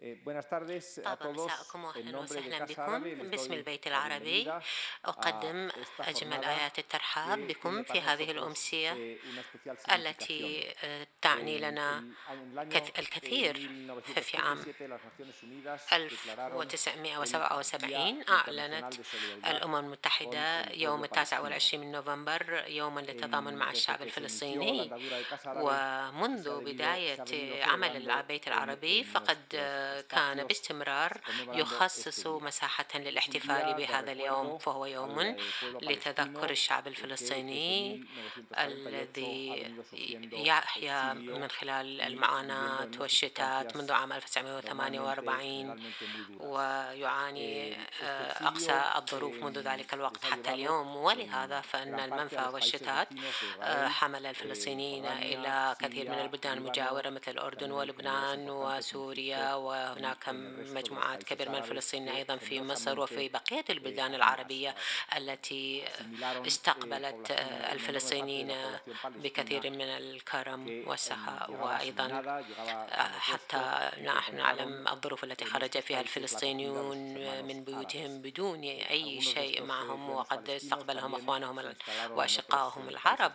[0.00, 1.50] Eh, buenas tardes a طابا todos.
[1.50, 4.52] مساءكم En واهلا nombre de وسهلا بكم باسم البيت العربي
[5.04, 10.74] أقدم أجمل آيات الترحاب بكم في هذه الأمسية eh, التي.
[10.84, 13.54] آه، تعني لنا eh, الكثير
[14.14, 18.94] في عام 1977 las Naciones Unidas declararon el 1977 Día أعلنت
[19.46, 21.40] الأمم المتحدة يوم التاسع.
[21.40, 24.90] والعشرين من نوفمبر يوما للتضامن مع الشعب الفلسطيني
[25.46, 29.56] ومنذ بداية عمل البيت العربي فقد
[30.08, 31.20] كان باستمرار
[31.52, 35.36] يخصص مساحة للاحتفال بهذا اليوم فهو يوم
[35.82, 38.04] لتذكر الشعب الفلسطيني
[38.58, 39.74] الذي
[40.32, 45.82] يحيا من خلال المعاناة والشتات منذ عام 1948
[46.40, 50.96] ويعاني آه، أقصى الظروف منذ ذلك الوقت حتى اليوم.
[50.96, 53.08] ولهذا فإن المنفى والشتات
[53.62, 60.28] آه، حمل الفلسطينيين إلى كثير من البلدان المجاورة مثل الأردن ولبنان وسوريا و وهناك
[60.74, 64.74] مجموعات كبيرة من الفلسطينيين أيضا في مصر وفي بقية البلدان العربية
[65.16, 65.84] التي
[66.46, 67.30] استقبلت
[67.72, 68.52] الفلسطينيين
[69.06, 76.98] بكثير من الكرم والسخاء وأيضا آه، حتى نحن نعلم الظروف التي خرج فيها الفلسطينيون
[77.44, 81.74] من بيوتهم بدون أي شيء معهم وقد استقبلهم أخوانهم
[82.10, 83.32] وأشقائهم العرب.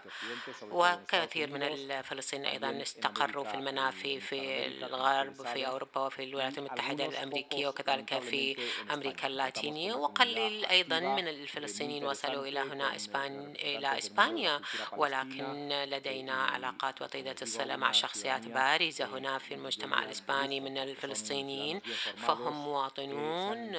[0.61, 7.67] وكثير من الفلسطينيين أيضا استقروا في المنافي في الغرب وفي أوروبا وفي الولايات المتحدة الأمريكية
[7.67, 8.55] وكذلك في
[8.93, 14.61] أمريكا اللاتينية وقلل أيضا من الفلسطينيين وصلوا إلى هنا إسبان إلى إسبانيا
[14.97, 21.81] ولكن لدينا علاقات وطيدة الصلة مع شخصيات بارزة هنا في المجتمع الإسباني من الفلسطينيين
[22.17, 23.75] فهم مواطنون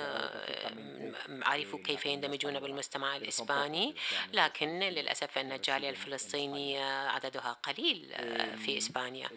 [1.43, 3.95] عرفوا كيف يندمجون بالمجتمع الإسباني
[4.33, 8.15] لكن للأسف أن الجالية الفلسطينية عددها قليل
[8.59, 9.29] في إسبانيا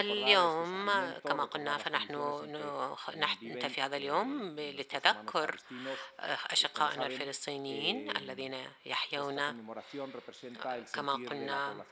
[0.00, 0.90] اليوم
[1.28, 2.14] كما قلنا فنحن
[3.16, 5.60] نحتفي في هذا اليوم لتذكر
[6.50, 8.56] أشقائنا الفلسطينيين الذين
[8.86, 9.66] يحيون.
[10.94, 11.84] كما قلنا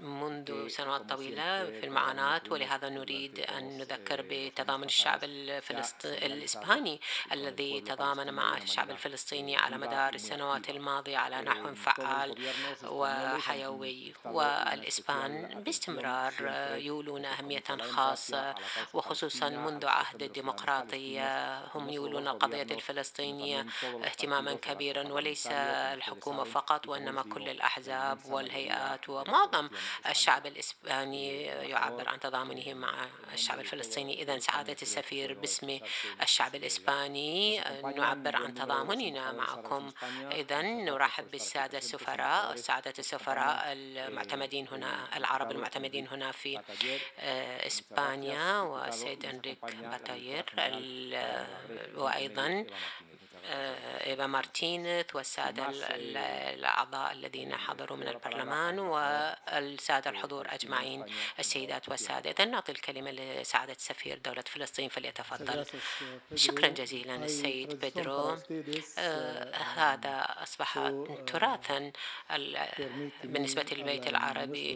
[0.00, 7.00] منذ سنوات طويلة في المعاناة ولهذا نريد أن نذكر بتضامن الشعب الفلسطيني الإسباني
[7.32, 12.34] الذي تضامن مع الشعب الفلسطيني على مدار السنوات الماضية على نحو فعال
[12.84, 15.93] وحيوي والإسبان باستمرار.
[15.94, 18.54] باستمرار يولون أهمية خاصة
[18.94, 23.66] وخصوصا منذ عهد الديمقراطية آه، هم يولون القضية الفلسطينية
[24.04, 29.68] اهتماما كبيرا وليس الحكومة فقط وإنما كل الأحزاب والهيئات ومعظم
[30.10, 32.94] الشعب الإسباني يعبر عن تضامنه مع
[33.32, 34.22] الشعب الفلسطيني.
[34.22, 35.78] إذا سعادة السفير باسم
[36.22, 37.60] الشعب الإسباني
[37.96, 39.90] نعبر عن تضامننا معكم.
[40.32, 46.58] إذا نرحب بالسادة السفراء سعادة السفراء المعتمدين هنا العرب المعتمدين المعتمدين هنا في
[47.20, 50.44] آه، إسبانيا والسيد إنريك باتاير
[51.96, 52.66] وأيضا
[53.46, 56.16] آه، إيفا مارتينيز والسادة ال- ال-
[56.58, 61.04] الأعضاء الذين حضروا من البرلمان والسادة الحضور أجمعين
[61.38, 65.44] السيدات والسادة إذا نعطي الكلمة لسعادة سفير دولة فلسطين فليتفضل.
[66.34, 68.36] شكرا جزيلا السيد بيدرو.
[68.98, 70.78] آه، هذا أصبح
[71.26, 71.92] تراثا
[72.30, 72.68] ال-
[73.24, 74.74] بالنسبة للبيت العربي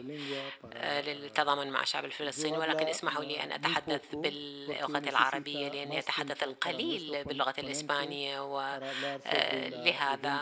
[0.73, 7.23] آه، للتضامن مع الشعب الفلسطيني ولكن اسمحوا لي أن أتحدث باللغة العربية لأني أتحدث القليل
[7.23, 10.35] باللغة الإسبانية ولهذا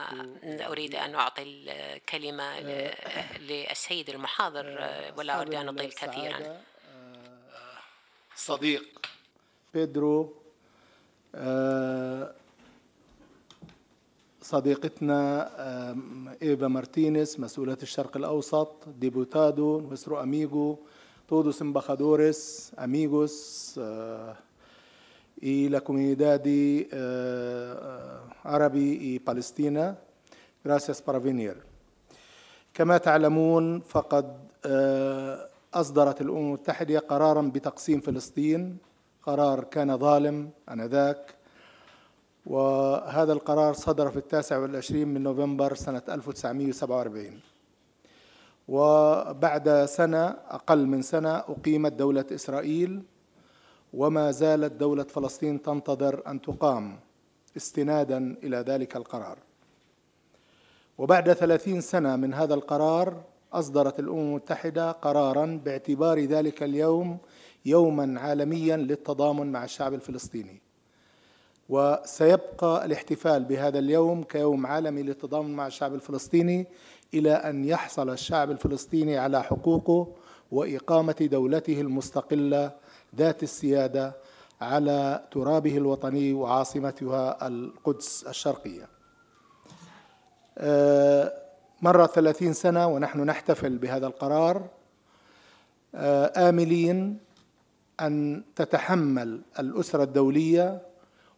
[0.71, 2.93] أريد أن أعطي الكلمة ل-
[3.49, 6.57] للسيد المحاضر آه، ولا أريد أن أطيل كثيرا.
[8.35, 8.83] صديق
[9.73, 10.33] بيدرو
[11.35, 12.33] آه،
[14.41, 15.49] صديقتنا
[16.41, 20.79] إيفا مارتينيز مسؤولة الشرق الأوسط diputado nuestro amigo
[21.29, 23.33] todos embajadores amigos
[25.39, 27.75] y la comunidad eh,
[28.43, 29.97] árabe y palestina
[30.63, 31.55] gracias por venir.
[32.73, 38.77] كما تعلمون فقد آه، أصدرت الأمم المتحدة قرارا بتقسيم فلسطين.
[39.23, 41.35] قرار كان ظالم آنذاك.
[42.45, 47.39] وهذا القرار صدر في التاسع والعشرين من نوفمبر سنة 1947
[48.67, 53.01] وبعد سنة أقل من سنة أقيمت دولة إسرائيل.
[53.97, 56.99] وما زالت دولة فلسطين تنتظر أن تقام
[57.57, 59.37] استنادا إلى ذلك القرار.
[60.97, 63.23] وبعد ثلاثين سنة من هذا القرار
[63.53, 67.17] أصدرت الأمم المتحدة قرارا باعتبار ذلك اليوم
[67.65, 70.61] يوما عالميا للتضامن مع الشعب الفلسطيني.
[71.69, 76.67] وسيبقى الاحتفال بهذا اليوم كيوم عالمي للتضامن مع الشعب الفلسطيني
[77.13, 80.07] إلى أن يحصل الشعب الفلسطيني على حقوقه
[80.51, 82.71] وإقامة دولته المستقلة
[83.15, 84.13] ذات السيادة
[84.61, 88.87] على ترابه الوطني وعاصمتها القدس الشرقية.
[90.57, 91.33] آه،
[91.81, 94.67] مرت ثلاثين سنة ونحن نحتفل بهذا القرار.
[95.95, 97.19] آه، آملين
[97.99, 100.81] أن تتحمل الأسرة الدولية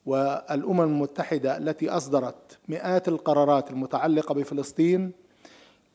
[0.06, 5.12] والأمم المتحدة التي أصدرت مئات القرارات المتعلقة بفلسطين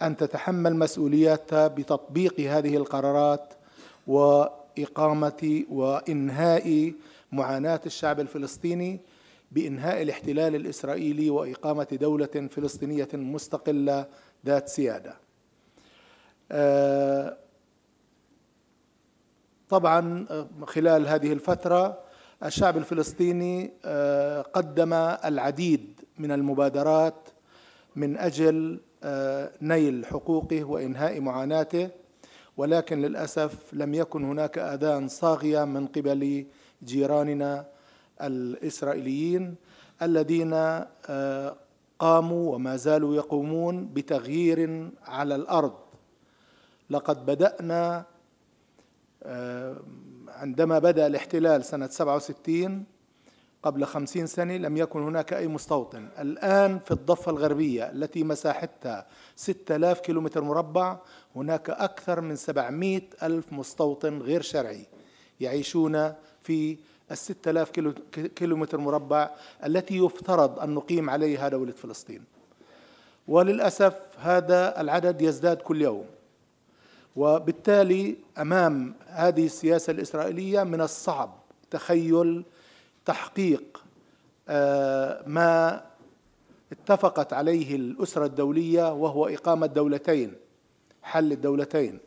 [0.02, 3.54] أن تتحمل مسؤولياتها بتطبيق هذه القرارات
[4.78, 6.92] واقامه وإنهاء
[7.32, 9.00] معاناة الشعب الفلسطيني
[9.52, 14.06] بإنهاء الاحتلال الإسرائيلي وإقامة دولة فلسطينية مستقلة
[14.46, 15.16] ذات سيادة.
[16.52, 17.36] آه،
[19.68, 20.26] طبعا
[20.66, 21.98] خلال هذه الفترة
[22.44, 24.92] الشعب الفلسطيني آه، قدم
[25.24, 27.28] العديد من المبادرات
[27.96, 28.16] من
[29.04, 31.90] آه، نيل حقوقه وإنهاء معاناته.
[32.56, 36.46] ولكن للأسف لم يكن هناك آذان صاغية من قبل
[36.84, 37.66] جيراننا
[38.22, 39.54] الإسرائيليين
[40.02, 41.56] الذين آه،
[41.98, 45.74] قاموا وما زالوا يقومون بتغيير على الأرض.
[46.90, 48.04] لقد بدأنا
[50.28, 52.84] عندما بدأ الاحتلال سنة 67
[53.64, 56.08] قبل خمسين سنة لم يكن هناك أي مستوطن.
[56.18, 59.06] الآن في الضفة الغربية التي مساحتها
[59.36, 60.98] 6000 كيلومتر مربع
[61.36, 64.86] هناك أكثر من 700 ألف مستوطن غير شرعي
[65.40, 66.12] يعيشون
[66.42, 66.76] في
[67.10, 67.70] الستة آلاف
[68.36, 69.30] كيلومتر مربع
[69.64, 72.24] التي يفترض أن نقيم عليها دولة فلسطين.
[73.28, 76.04] وللأسف هذا العدد يزداد كل يوم.
[77.16, 81.34] وبالتالي أمام هذه السياسة الإسرائيلية من الصعب
[81.70, 82.44] تخيل
[83.04, 83.84] تحقيق
[84.48, 85.84] آه، ما
[86.72, 90.34] اتفقت عليه الأسرة الدولية وهو إقامة دولتين
[91.02, 91.98] حل الدولتين.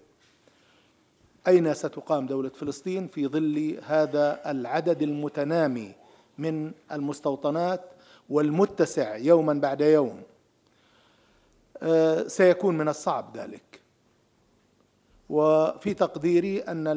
[1.48, 5.96] أين ستقام دولة فلسطين في ظل هذا العدد المتنامي
[6.38, 7.82] من المستوطنات
[8.30, 10.22] والمتسع يوما بعد يوم؟
[11.78, 13.82] آه، سيكون من الصعب ذلك.
[15.30, 16.88] وفي تقديري أن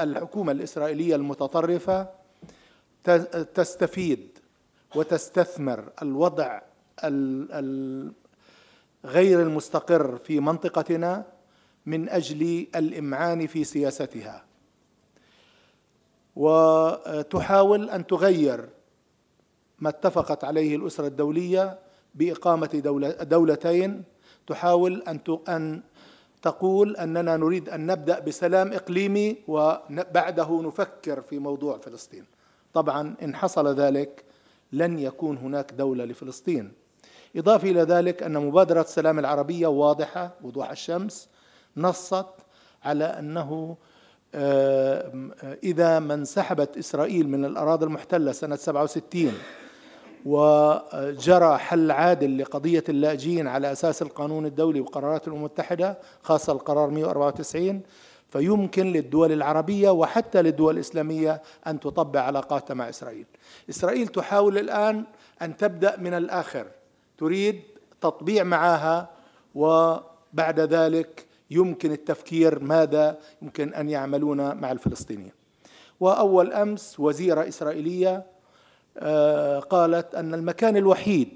[0.00, 2.17] الحكومة الإسرائيلية المتطرفة
[3.54, 4.38] تستفيد
[4.94, 6.60] وتستثمر الوضع
[9.04, 11.24] غير المستقر في منطقتنا
[11.86, 14.44] من أجل الإمعان في سياستها.
[16.36, 18.68] وتحاول أن تغير
[19.78, 21.78] ما اتفقت عليه الأسرة الدولية
[22.14, 24.04] بإقامة دولة دولتين.
[24.46, 25.82] تحاول أن أن
[26.42, 32.24] تقول أننا نريد أن نبدأ بسلام إقليمي وبعده نفكر في موضوع فلسطين.
[32.74, 34.24] طبعا إن حصل ذلك
[34.72, 36.72] لن يكون هناك دولة لفلسطين.
[37.36, 41.28] إضافة إلى ذلك أن مبادرة السلام العربية واضحة وضوح الشمس
[41.76, 42.26] نصت
[42.84, 43.76] على أنه
[44.34, 45.12] آه،
[45.62, 49.32] إذا ما انسحبت إسرائيل من الأراضي المحتلة سنة 67
[50.24, 57.82] وجرى حل عادل لقضية اللاجئين على أساس القانون الدولي وقرارات الأمم المتحدة خاصة القرار 194
[58.30, 63.26] فيمكن للدول العربية وحتى للدول الإسلامية أن تطبع علاقاتها مع إسرائيل.
[63.70, 65.04] إسرائيل تحاول الآن
[65.42, 66.66] أن تبدأ من الآخر.
[67.18, 67.62] تريد
[68.00, 69.10] تطبيع معها
[69.54, 75.32] وبعد ذلك يمكن التفكير ماذا يمكن أن يعملون مع الفلسطينيين.
[76.00, 78.26] وأول أمس وزيرة إسرائيلية
[78.98, 81.28] آه، قالت أن المكان الوحيد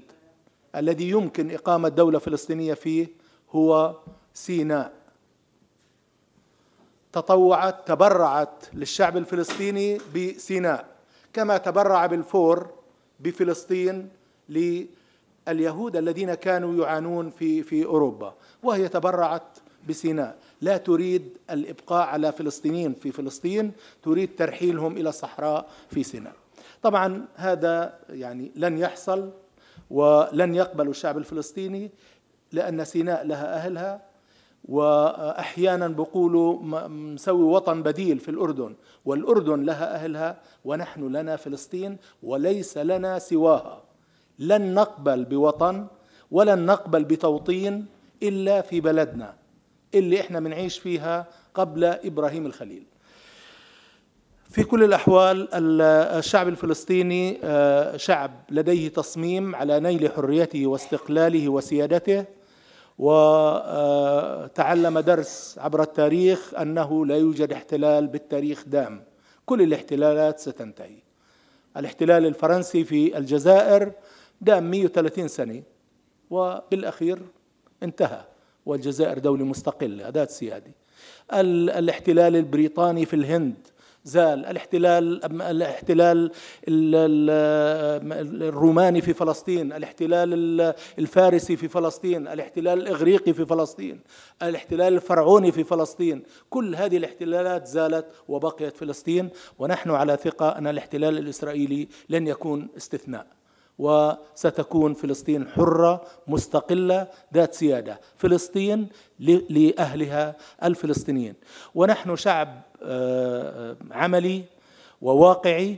[0.75, 3.07] الذي يمكن إقامة دولة فلسطينية فيه
[3.51, 3.95] هو
[4.33, 5.02] سيناء.
[7.13, 10.85] تطوعت تبرعت للشعب الفلسطيني بسيناء
[11.33, 12.69] كما تبرع بالفور
[13.19, 14.09] بفلسطين
[14.49, 19.57] لليهود الذين كانوا يعانون في في أوروبا وهي تبرعت
[19.89, 20.35] بسيناء.
[20.61, 23.71] لا تريد الإبقاء على فلسطينيين في فلسطين
[24.03, 26.33] تريد ترحيلهم إلى الصحراء في سيناء.
[26.81, 29.31] طبعا هذا يعني لن يحصل
[29.91, 31.91] ولن يقبل الشعب الفلسطيني
[32.51, 34.01] لأن سيناء لها أهلها
[34.65, 38.75] وأحيانا بقولوا مسوي وطن بديل في الأردن.
[39.05, 43.81] والأردن لها أهلها ونحن لنا فلسطين وليس لنا سواها.
[44.39, 45.87] لن نقبل بوطن
[46.31, 47.85] ولن نقبل بتوطين
[48.23, 49.33] إلا في بلدنا
[49.95, 52.83] اللي إحنا بنعيش فيها قبل إبراهيم الخليل.
[54.49, 62.25] في كل الأحوال الشعب الفلسطيني آه، شعب لديه تصميم على نيل حريته واستقلاله وسيادته.
[62.97, 69.03] وتعلم درس عبر التاريخ أنه لا يوجد احتلال بالتاريخ دام.
[69.45, 70.97] كل الاحتلالات ستنتهي.
[71.77, 73.91] الاحتلال الفرنسي في الجزائر
[74.41, 75.63] دام 130 سنة
[76.29, 77.19] وبالأخير
[77.83, 78.21] انتهى
[78.65, 80.71] والجزائر دولة مستقلة ذات سيادة.
[81.33, 83.67] الاحتلال البريطاني في الهند
[84.03, 84.45] زال.
[84.45, 86.31] الاحتلال الاحتلال
[88.43, 93.99] الروماني في فلسطين الاحتلال الفارسي في فلسطين الاحتلال الإغريقي في فلسطين
[94.41, 96.23] الاحتلال الفرعوني في فلسطين.
[96.49, 99.29] كل هذه الاحتلالات زالت وبقيت فلسطين
[99.59, 103.27] ونحن على ثقة أن الاحتلال الإسرائيلي لن يكون استثناء.
[103.79, 107.99] وستكون فلسطين حرة مستقلة ذات سيادة.
[108.17, 108.87] فلسطين
[109.49, 111.35] لأهلها الفلسطينيين.
[111.75, 112.61] ونحن شعب
[113.91, 114.43] عملي
[115.01, 115.75] وواقعي.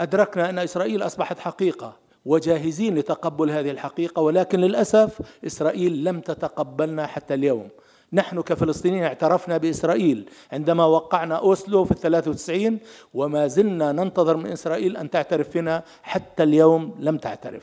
[0.00, 7.34] أدركنا أن إسرائيل أصبحت حقيقة وجاهزين لتقبل هذه الحقيقة ولكن للأسف إسرائيل لم تتقبلنا حتى
[7.34, 7.68] اليوم.
[8.12, 12.78] نحن كفلسطينيين اعترفنا بإسرائيل عندما وقعنا أوسلو في الثلاثة وتسعين
[13.14, 17.62] وما زلنا ننتظر من إسرائيل أن تعترف بنا حتى اليوم لم تعترف.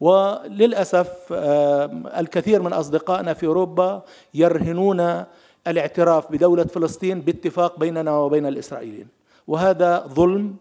[0.00, 4.02] وللأسف آه، الكثير من أصدقائنا في أوروبا
[4.34, 5.24] يرهنون
[5.68, 9.08] الاعتراف بدولة فلسطين باتفاق بيننا وبين الإسرائيليين.
[9.46, 10.56] وهذا ظلم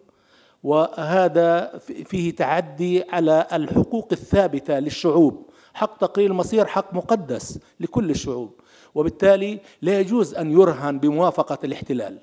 [0.63, 8.51] وهذا فيه تعدي على الحقوق الثابتة للشعوب حق تقرير المصير حق مقدس لكل الشعوب.
[8.95, 12.19] وبالتالي لا يجوز أن يرهن بموافقة الاحتلال.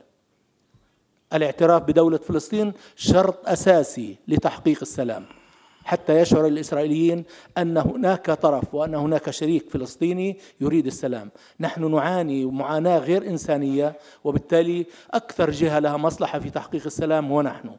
[1.32, 5.26] الاعتراف بدولة فلسطين شرط أساسي لتحقيق السلام.
[5.84, 7.24] حتى يشعر الإسرائيليين
[7.58, 11.30] أن هناك طرف وأن هناك شريك فلسطيني يريد السلام.
[11.60, 17.70] نحن نعاني معاناة غير إنسانية وبالتالي أكثر جهة لها مصلحة في تحقيق السلام هو نحن.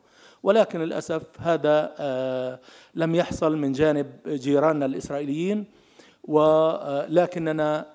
[0.43, 2.59] ولكن للأسف هذا آه،
[2.95, 5.65] لم يحصل من جانب جيراننا الإسرائيليين
[6.23, 7.85] ولكننا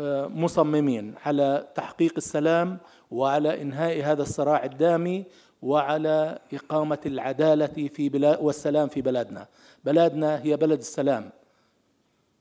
[0.00, 2.78] آه، مصممين على تحقيق السلام
[3.10, 5.24] وعلى إنهاء هذا الصراع الدامي
[5.66, 9.46] وعلى إقامة العدالة في بلاد والسلام في بلادنا.
[9.84, 11.30] بلادنا هي بلد السلام.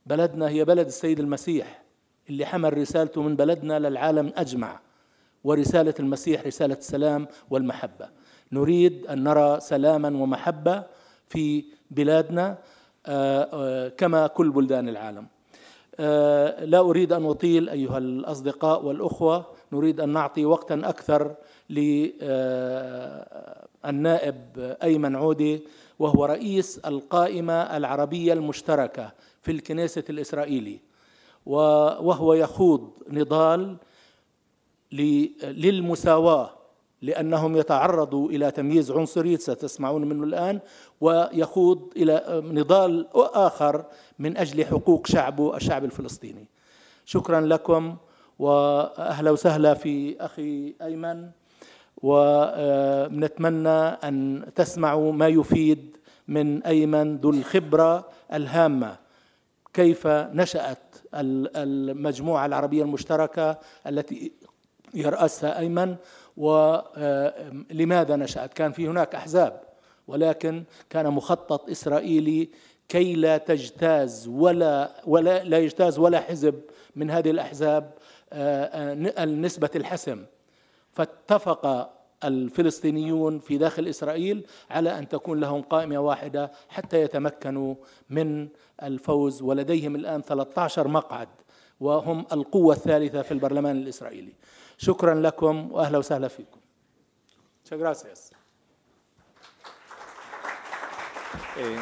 [0.05, 1.84] بلدنا هي بلد السيد المسيح
[2.29, 4.79] اللي حمل رسالته من بلدنا للعالم أجمع.
[5.44, 8.10] ورسالة المسيح رسالة السلام والمحبة.
[8.51, 10.84] نريد أن نرى سلاما ومحبة
[11.29, 12.58] في بلادنا
[13.05, 15.27] آه، آه، كما كل بلدان العالم.
[16.00, 19.55] آه، لا أريد أن أطيل أيها الأصدقاء والأخوة.
[19.72, 21.36] نريد أن نعطي وقتا أكثر
[23.86, 25.64] للنائب أيمن عودي
[26.00, 30.80] وهو رئيس القائمة العربية المشتركة في الكنيسة الإسرائيلي
[31.46, 33.78] وهو يخوض نضال
[35.42, 36.50] للمساواة
[37.02, 40.60] لأنهم يتعرضوا إلى تمييز عنصري ستسمعون منه الآن
[41.02, 43.86] ويخوض إلى نضال آخر
[44.20, 46.48] من أجل حقوق شعبه الشعب الفلسطيني.
[47.06, 47.96] شكرا لكم.
[48.39, 51.30] وأهلا وسهلا في أخي أيمن.
[52.04, 58.98] ونتمنى أن تسمعوا ما يفيد من أيمن ذو الخبرة الهامة.
[59.74, 64.32] كيف نشأت المجموعة العربية المشتركة التي
[64.94, 65.96] يرأسها أيمن؟
[66.38, 69.62] ولماذا نشأت؟ كان في هناك أحزاب
[70.08, 72.50] ولكن كان مخطط إسرائيلي
[72.89, 76.62] كي لا تجتاز ولا ولا لا يجتاز ولا حزب
[76.96, 77.92] من هذه الأحزاب
[78.34, 80.25] النسبة الحسم.
[80.91, 81.91] فاتفق
[82.24, 87.75] الفلسطينيون في داخل إسرائيل على أن تكون لهم قائمة واحدة حتى يتمكنوا
[88.10, 88.48] من
[88.84, 91.29] الفوز ولديهم الآن 13 مقعد
[91.79, 94.34] وهم القوة الثالثة في البرلمان الإسرائيلي.
[94.77, 96.60] شكرا لكم واهلا وسهلا فيكم.
[97.65, 98.32] Muchas gracias.
[101.58, 101.79] Eh,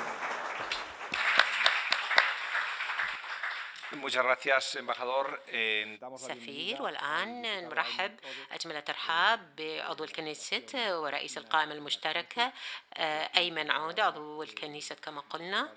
[6.16, 8.12] سفير والآن نرحب
[8.52, 12.54] أجمل الترحاب بعضو الكنيسة ورئيس القائمة المشتركة
[12.94, 15.70] آه، أيمن عودة عضو الكنيسة كما قلنا.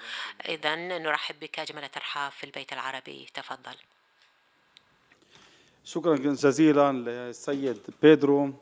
[0.48, 3.26] إذا نرحب بك أجمل الترحاب في البيت العربي.
[3.34, 3.76] تفضل.
[5.84, 8.52] شكرا جزيلا للسيد بيدرو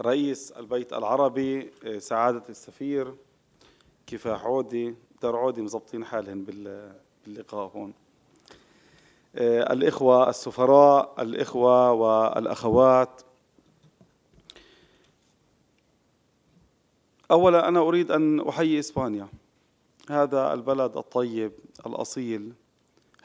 [0.00, 3.14] رئيس البيت العربي سعادة السفير
[4.06, 7.94] كفاح عودي دار عودي مزبطين حالهم باللقاء هون.
[9.38, 13.22] الإخوة السفراء الإخوة والأخوات.
[17.30, 19.28] أولا أنا أريد أن أحيي إسبانيا.
[20.10, 21.52] هذا البلد الطيب
[21.86, 22.52] الأصيل.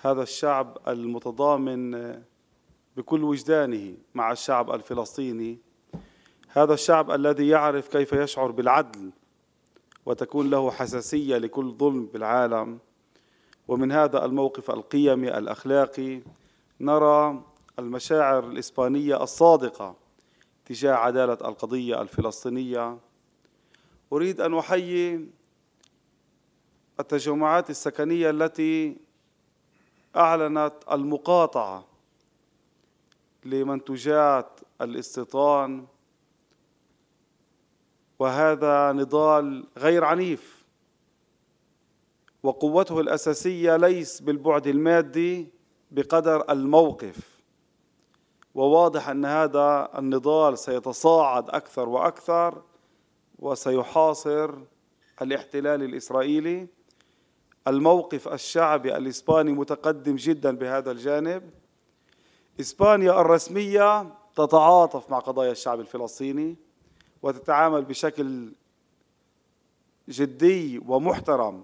[0.01, 2.21] هذا الشعب المتضامن
[2.97, 5.57] بكل وجدانه مع الشعب الفلسطيني.
[6.47, 9.11] هذا الشعب الذي يعرف كيف يشعر بالعدل
[10.05, 12.79] وتكون له حساسية لكل ظلم بالعالم.
[13.71, 16.21] ومن هذا الموقف القيمي الأخلاقي
[16.79, 17.43] نرى
[17.79, 19.95] المشاعر الإسبانية الصادقة
[20.65, 22.97] تجاه عدالة القضية الفلسطينية.
[24.13, 25.29] أريد أن أحيي
[26.99, 28.97] التجمعات السكنية التي
[30.15, 31.87] أعلنت المقاطعة
[33.45, 35.85] لمنتوجات الاستيطان
[38.19, 40.60] وهذا نضال غير عنيف.
[42.43, 45.47] وقوته الأساسية ليس بالبعد المادي
[45.91, 47.41] بقدر الموقف.
[48.55, 52.61] وواضح أن هذا النضال سيتصاعد أكثر وأكثر
[53.39, 54.55] وسيحاصر
[55.21, 56.67] الاحتلال الإسرائيلي.
[57.67, 61.49] الموقف الشعبي الإسباني متقدم جدا بهذا الجانب.
[62.59, 66.55] إسبانيا الرسمية تتعاطف مع قضايا الشعب الفلسطيني
[67.21, 68.53] وتتعامل بشكل
[70.09, 71.63] جدي ومحترم.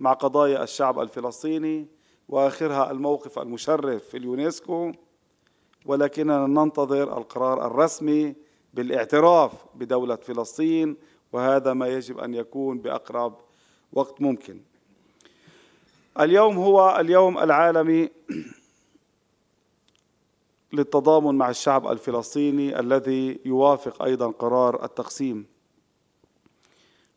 [0.00, 1.86] مع قضايا الشعب الفلسطيني
[2.28, 4.92] وآخرها الموقف المشرف في اليونسكو
[5.86, 8.34] ولكننا ننتظر القرار الرسمي
[8.74, 10.96] بالاعتراف بدولة فلسطين
[11.32, 13.36] وهذا ما يجب أن يكون بأقرب
[13.92, 14.60] وقت ممكن.
[16.20, 18.10] اليوم هو اليوم العالمي
[20.72, 25.46] للتضامن مع الشعب الفلسطيني الذي يوافق أيضا قرار التقسيم.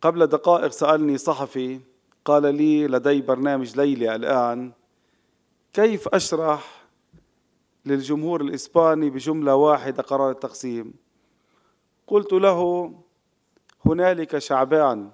[0.01, 1.79] قبل دقائق سألني صحفي
[2.29, 4.71] قال لي لدي برنامج ليلي الآن
[5.74, 6.86] كيف أشرح
[7.86, 10.93] للجمهور الإسباني بجملة واحدة قرار التقسيم؟
[12.07, 12.93] قلت له
[13.86, 15.09] هنالك شعبان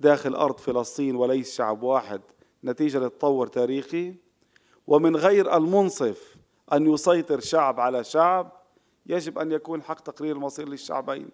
[0.00, 2.20] داخل أرض فلسطين وليس شعب واحد
[2.64, 4.14] نتيجة للتطور تاريخي
[4.86, 6.36] ومن غير المنصف
[6.72, 8.52] أن يسيطر شعب على شعب
[9.06, 11.28] يجب أن يكون حق تقرير المصير للشعبين.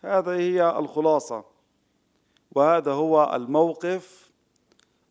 [0.00, 1.51] هذه هي الخلاصة.
[2.54, 4.30] وهذا هو الموقف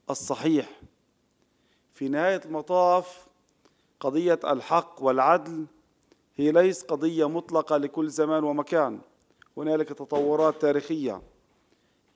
[0.10, 0.70] الصحيح.
[1.92, 3.28] في نهاية المطاف
[4.00, 5.66] قضية الحق والعدل
[6.36, 9.00] هي ليس قضية مطلقة لكل زمان ومكان.
[9.58, 11.22] هنالك تطورات تاريخية.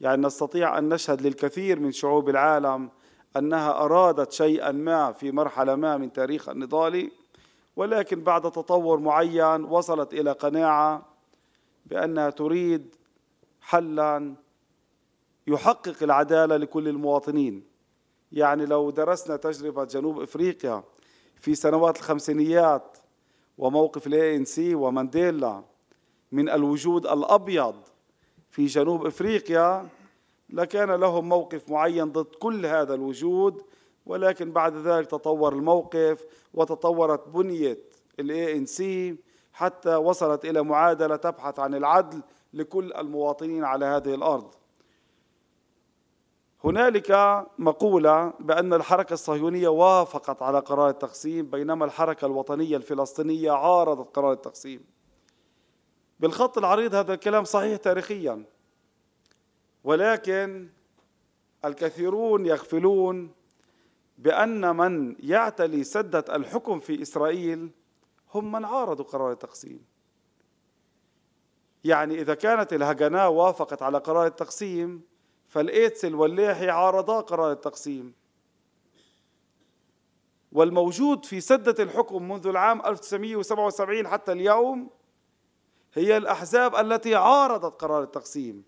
[0.01, 2.89] يعني نستطيع أن نشهد للكثير من شعوب العالم
[3.37, 7.11] أنها أرادت شيئا ما في مرحلة ما من تاريخ النضال
[7.75, 11.05] ولكن بعد تطور معين وصلت إلى قناعة
[11.85, 12.95] بأنها تريد
[13.61, 14.35] حلا
[15.47, 17.63] يحقق العدالة لكل المواطنين.
[18.31, 20.83] يعني لو درسنا تجربة جنوب إفريقيا
[21.35, 22.97] في سنوات الخمسينيات
[23.57, 25.63] وموقف ال ANC ومانديلا
[26.31, 27.75] من الوجود الأبيض
[28.49, 29.89] في جنوب إفريقيا
[30.49, 33.61] لكان لهم موقف معين ضد كل هذا الوجود
[34.05, 37.77] ولكن بعد ذلك تطور الموقف وتطورت بنية
[38.19, 39.15] ال ANC
[39.53, 42.21] حتى وصلت إلى معادلة تبحث عن العدل
[42.53, 44.55] لكل المواطنين على هذه الأرض.
[46.65, 47.11] هنالك
[47.57, 54.85] مقولة بأن الحركة الصهيونية وافقت على قرار التقسيم بينما الحركة الوطنية الفلسطينية عارضت قرار التقسيم.
[56.19, 58.43] بالخط العريض هذا الكلام صحيح تاريخيا
[59.83, 60.69] ولكن
[61.65, 63.31] الكثيرون يغفلون
[64.17, 67.69] بأن من يعتلي سدة الحكم في إسرائيل
[68.33, 69.85] هم من عارضوا قرار التقسيم.
[71.83, 75.14] يعني إذا كانت الهجناء وافقت على قرار التقسيم
[75.47, 78.13] فالإيتسل واللاحي عارضا قرار التقسيم.
[80.51, 84.89] والموجود في سدة الحكم منذ العام 1977 حتى اليوم
[85.93, 88.63] هي الأحزاب التي عارضت قرار التقسيم.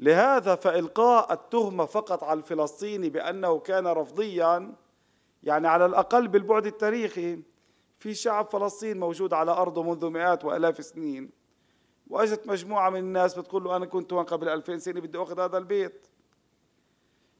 [0.00, 4.74] لهذا فإلقاء التهمة فقط على الفلسطيني بأنه كان رفضيا
[5.42, 7.42] يعني على الأقل بالبعد التاريخي
[7.98, 11.30] في شعب فلسطين موجود على أرضه منذ مئات وآلاف السنين.
[12.10, 15.58] وأجت مجموعة من الناس بتقول له أنا كنت هون قبل 2000 سنة بدي أخذ هذا
[15.58, 16.06] البيت.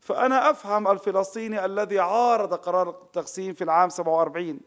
[0.01, 4.61] فأنا أفهم الفلسطيني الذي عارض قرار التقسيم في العام 47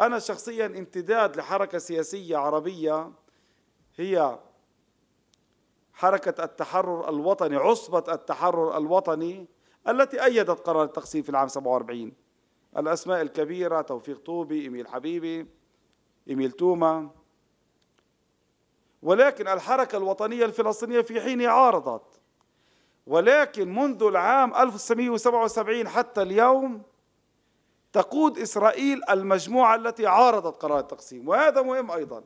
[0.00, 3.12] أنا شخصيا امتداد لحركة سياسية عربية
[3.96, 4.38] هي
[5.92, 9.48] حركة التحرر الوطني عصبة التحرر الوطني
[9.88, 12.12] التي أيدت قرار التقسيم في العام 47
[12.76, 15.46] الأسماء الكبيرة توفيق طوبي إيميل حبيبي
[16.28, 17.10] إيميل توما.
[19.02, 22.20] ولكن الحركة الوطنية الفلسطينية في حين عارضت.
[23.06, 26.82] ولكن منذ العام 1977 حتى اليوم
[27.92, 31.28] تقود إسرائيل المجموعة التي عارضت قرار التقسيم.
[31.28, 32.24] وهذا مهم أيضا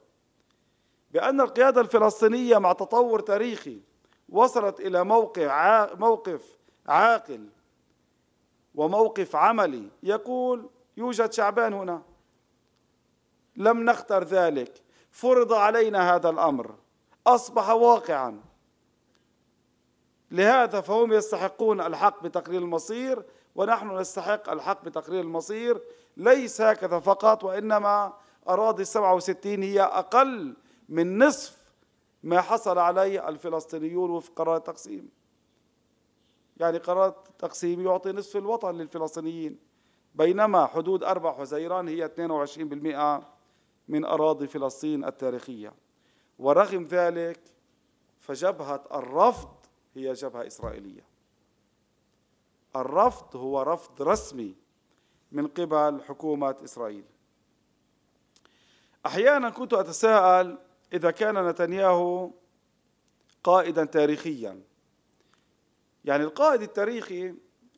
[1.11, 3.81] بأن القيادة الفلسطينية مع تطور تاريخي
[4.29, 7.49] وصلت إلى موقع موقف عاقل
[8.75, 9.89] وموقف عملي.
[10.03, 12.03] يقول يوجد شعبان هنا
[13.57, 14.83] لم نختر ذلك.
[15.11, 16.75] فرض علينا هذا الأمر.
[17.27, 18.41] أصبح واقعا.
[20.31, 25.81] لهذا فهم يستحقون الحق بتقرير المصير ونحن نستحق الحق بتقرير المصير.
[26.17, 28.13] ليس هكذا فقط وإنما
[28.49, 30.57] أراضي 67 هي أقل
[30.89, 31.61] من نصف
[32.23, 35.11] ما حصل عليه الفلسطينيون وفق قرار التقسيم
[36.57, 39.59] يعني قرار التقسيم يعطي نصف الوطن للفلسطينيين.
[40.15, 43.40] بينما حدود أربع حزيران هي 22%
[43.91, 45.73] من أراضي فلسطين التاريخية.
[46.39, 47.41] ورغم ذلك
[48.21, 49.49] فجبهة الرفض
[49.95, 51.05] هي جبهة إسرائيلية.
[52.77, 54.55] الرفض هو رفض رسمي
[55.33, 57.05] من قبل حكومة إسرائيل.
[59.07, 60.59] أحيانا كنت أتساءل
[60.93, 62.31] إذا كان نتنياهو
[63.45, 64.63] قائدا تاريخيا.
[66.05, 67.35] يعني القائد التاريخي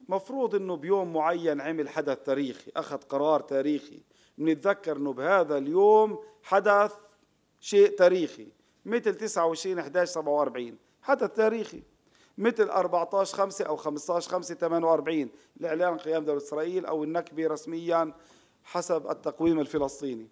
[0.08, 4.02] مفروض إنه بيوم معين عمل حدث تاريخي أخذ قرار تاريخي.
[4.44, 6.92] بنتذكر إنه بهذا اليوم حدث
[7.60, 8.48] شيء تاريخي.
[8.84, 11.82] مثل 29 11 47 حدث تاريخي.
[12.38, 18.12] مثل 14 5 أو 15 5 48 لإعلان قيام دولة إسرائيل أو النكبة رسميا
[18.64, 20.28] حسب التقويم الفلسطيني.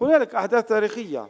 [0.00, 1.28] هنالك أحداث تاريخية.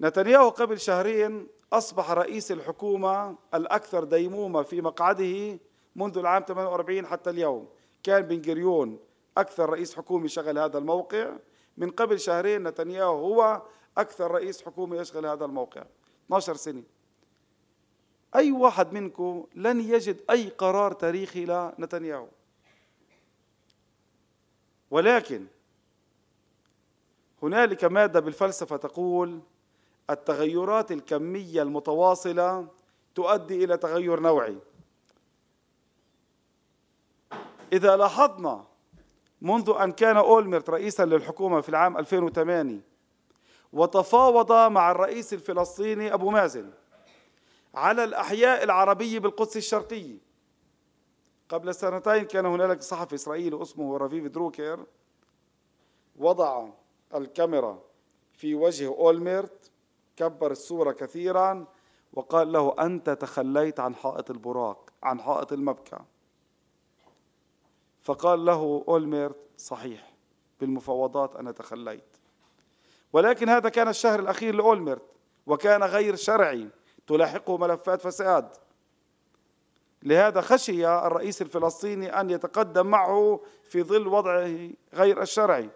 [0.00, 5.58] نتنياهو قبل شهرين أصبح رئيس الحكومة الأكثر ديمومة في مقعده
[5.96, 7.68] منذ العام 48 حتى اليوم.
[8.02, 8.98] كان بن جريون
[9.38, 11.32] أكثر رئيس حكومي شغل هذا الموقع.
[11.76, 13.62] من قبل شهرين نتنياهو هو
[13.98, 15.84] أكثر رئيس حكومي يشغل هذا الموقع.
[16.26, 16.82] 12 سنة.
[18.34, 22.28] أي واحد منكم لن يجد أي قرار تاريخي لنتنياهو
[24.90, 25.46] ولكن
[27.42, 29.40] هنالك مادة بالفلسفة تقول
[30.10, 32.68] التغيرات الكمية المتواصلة
[33.14, 34.58] تؤدي إلى تغير نوعي.
[37.72, 38.64] إذا لاحظنا
[39.42, 42.80] منذ أن كان أولمرت رئيسا للحكومة في العام 2008
[43.72, 46.70] وتفاوض مع الرئيس الفلسطيني أبو مازن
[47.74, 50.18] على الأحياء العربية بالقدس الشرقية
[51.48, 54.86] قبل سنتين كان هنالك صحفي إسرائيلي اسمه رفيف دروكر
[56.16, 56.68] وضع
[57.14, 57.82] الكاميرا
[58.32, 59.70] في وجه أولميرت
[60.16, 61.66] كبر الصورة كثيرا
[62.12, 65.98] وقال له أنت تخليت عن حائط البراق عن حائط المبكى.
[68.04, 70.14] فقال له أولميرت صحيح
[70.60, 72.16] بالمفاوضات أنا تخليت.
[73.12, 75.02] ولكن هذا كان الشهر الأخير لأولميرت
[75.46, 76.68] وكان غير شرعي
[77.06, 78.48] تلاحقه ملفات فساد.
[80.02, 85.70] لهذا خشي الرئيس الفلسطيني أن يتقدم معه في ظل وضعه غير الشرعي.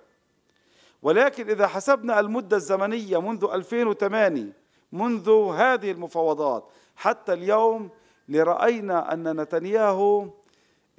[1.03, 4.53] ولكن إذا حسبنا المدة الزمنية منذ 2008
[4.93, 7.91] منذ هذه المفاوضات حتى اليوم
[8.29, 10.29] لرأينا أن نتنياهو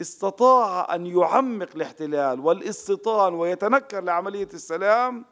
[0.01, 5.25] استطاع أن يعمق الاحتلال والاستيطان ويتنكر لعملية السلام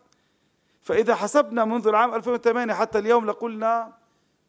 [0.81, 3.97] فإذا حسبنا منذ العام 2008 حتى اليوم لقلنا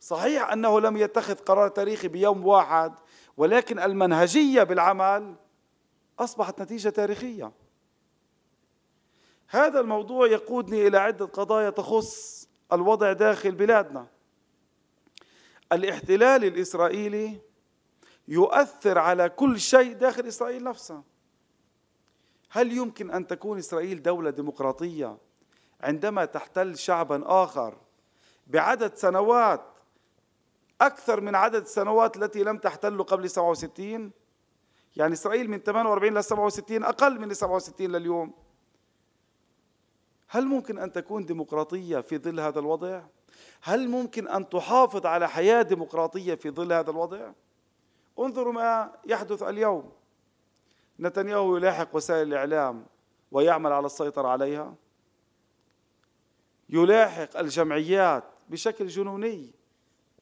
[0.01, 2.93] صحيح أنه لم يتخذ قرار تاريخي بيوم واحد
[3.37, 5.35] ولكن المنهجية بالعمل
[6.19, 7.53] أصبحت نتيجة تاريخية.
[9.49, 14.07] هذا الموضوع يقودني إلى عدة قضايا تخص الوضع داخل بلادنا.
[15.73, 17.41] الاحتلال الإسرائيلي
[18.29, 21.03] يؤثر على كل شيء داخل إسرائيل نفسها
[22.51, 25.19] هل يمكن أن تكون إسرائيل دولة ديمقراطية
[25.81, 27.79] عندما تحتل شعبا آخر
[28.47, 29.63] بعدد سنوات
[30.81, 34.11] أكثر من عدد السنوات التي لم تحتل قبل 67
[34.97, 38.33] يعني إسرائيل من 48 ل 67 أقل من 67 لليوم
[40.29, 43.03] هل ممكن أن تكون ديمقراطية في ظل هذا الوضع؟
[43.63, 47.33] هل ممكن أن تحافظ على حياة ديمقراطية في ظل هذا الوضع؟
[48.19, 49.93] انظروا ما يحدث اليوم.
[51.01, 52.87] نتنياهو يلاحق وسائل الإعلام
[53.33, 54.75] ويعمل على السيطرة عليها.
[56.69, 59.51] يلاحق الجمعيات بشكل جنوني.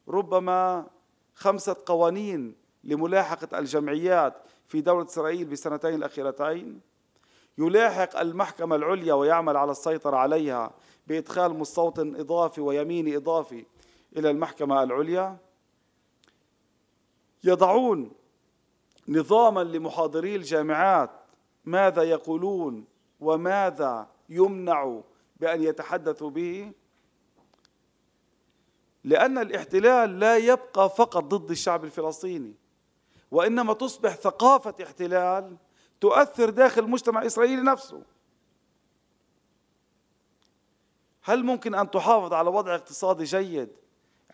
[0.09, 0.87] ربما
[1.35, 2.55] خمسة قوانين
[2.85, 4.35] لملاحقة الجمعيات
[4.69, 6.81] في دولة إسرائيل بالسنتين الأخيرتين.
[7.59, 10.75] يلاحق المحكمة العليا ويعمل على السيطرة عليها
[11.07, 13.67] بإدخال مستوطن إضافي ويميني إضافي
[14.17, 15.37] إلى المحكمة العليا.
[17.45, 18.13] يضعون
[19.09, 21.11] نظاما لمحاضري الجامعات.
[21.65, 22.85] ماذا يقولون
[23.21, 25.01] وماذا يمنع
[25.37, 26.73] بأن يتحدثوا به؟
[29.05, 32.55] لأن الاحتلال لا يبقى فقط ضد الشعب الفلسطيني
[33.31, 35.57] وإنما تصبح ثقافة احتلال
[36.01, 38.03] تؤثر داخل المجتمع الإسرائيلي نفسه.
[41.23, 43.69] هل ممكن أن تحافظ على وضع اقتصادي جيد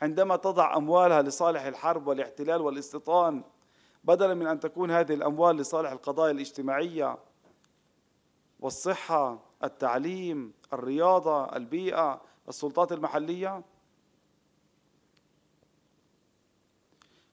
[0.03, 3.45] عندما تضع أموالها لصالح الحرب والاحتلال والاستيطان
[4.05, 7.19] بدلا من أن تكون هذه الأموال لصالح القضايا الاجتماعية
[8.61, 13.63] والصحة التعليم الرياضة البيئة السلطات المحلية.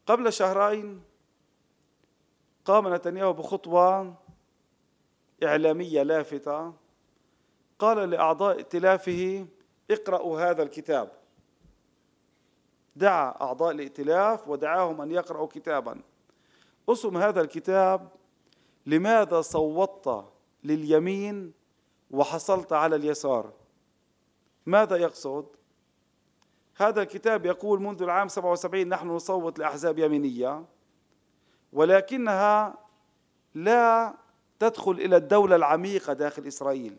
[0.05, 1.03] قبل شهرين
[2.65, 4.15] قام نتنياهو بخطوة
[5.43, 6.73] إعلامية لافتة
[7.79, 9.47] قال لأعضاء ائتلافه
[9.91, 11.18] اقرأوا هذا الكتاب.
[12.99, 16.01] دعا أعضاء الائتلاف ودعاهم أن يقرأوا كتابا.
[16.89, 18.09] اسم هذا الكتاب
[18.85, 20.25] لماذا صوتت
[20.63, 21.53] لليمين
[22.11, 23.53] وحصلت على اليسار؟
[24.65, 25.45] ماذا يقصد؟
[26.75, 30.65] هذا الكتاب يقول منذ العام 77 نحن نصوت لأحزاب يمينية
[31.73, 32.77] ولكنها
[33.55, 34.13] لا
[34.59, 36.97] تدخل إلى الدولة العميقة داخل إسرائيل.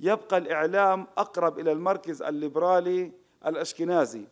[0.00, 3.12] يبقى الإعلام أقرب إلى المركز الليبرالي
[3.46, 4.24] الأشكنازي.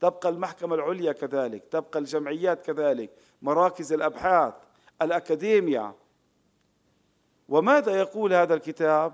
[0.00, 3.10] تبقى المحكمة العليا كذلك تبقى الجمعيات كذلك
[3.42, 4.54] مراكز الأبحاث
[5.02, 5.94] الأكاديميا
[7.48, 9.12] وماذا يقول هذا الكتاب؟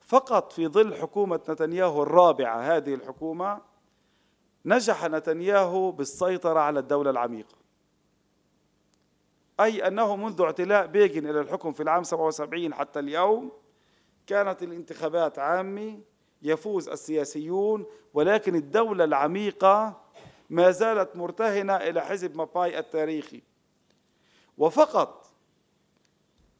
[0.00, 3.60] فقط في ظل حكومة نتنياهو الرابعة هذه الحكومة
[4.64, 7.54] نجح نتنياهو بالسيطرة على الدولة العميقة.
[9.60, 13.52] أي أنه منذ اعتلاء بيغن إلى الحكم في العام 77 حتى اليوم
[14.26, 16.00] كانت الانتخابات عامة
[16.42, 20.00] يفوز السياسيون ولكن الدولة العميقة
[20.50, 23.42] ما زالت مرتهنة إلى حزب ماباي التاريخي.
[24.58, 25.26] وفقط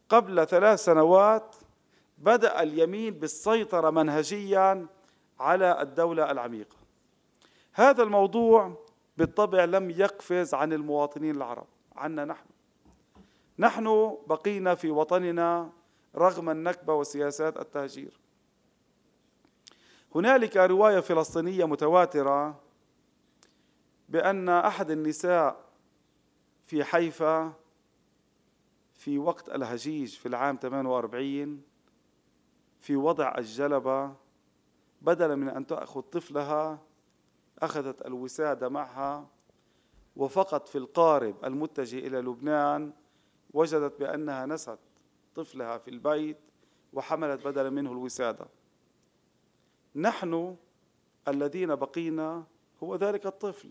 [0.08, 1.56] قبل ثلاث سنوات
[2.18, 4.86] بدأ اليمين بالسيطرة منهجيا
[5.40, 6.76] على الدولة العميقة.
[7.72, 8.84] هذا الموضوع
[9.16, 12.46] بالطبع لم يقفز عن المواطنين العرب عنا نحن.
[13.58, 15.70] نحن بقينا في وطننا
[16.16, 18.18] رغم النكبة وسياسات التهجير.
[20.14, 22.60] هنالك رواية فلسطينية متواترة
[24.08, 25.64] بأن أحد النساء
[26.64, 27.52] في حيفا
[28.94, 31.62] في وقت الهجيج في العام 48
[32.80, 34.14] في وضع الجلبة
[35.02, 36.78] بدلا من أن تأخذ طفلها
[37.58, 39.28] أخذت الوسادة معها
[40.16, 42.92] وفقط في القارب المتجه إلى لبنان
[43.54, 44.78] وجدت بأنها نست
[45.34, 46.38] طفلها في البيت
[46.92, 48.46] وحملت بدلا منه الوسادة.
[49.96, 50.56] نحن
[51.28, 52.46] الذين بقينا
[52.82, 53.70] هو ذلك الطفل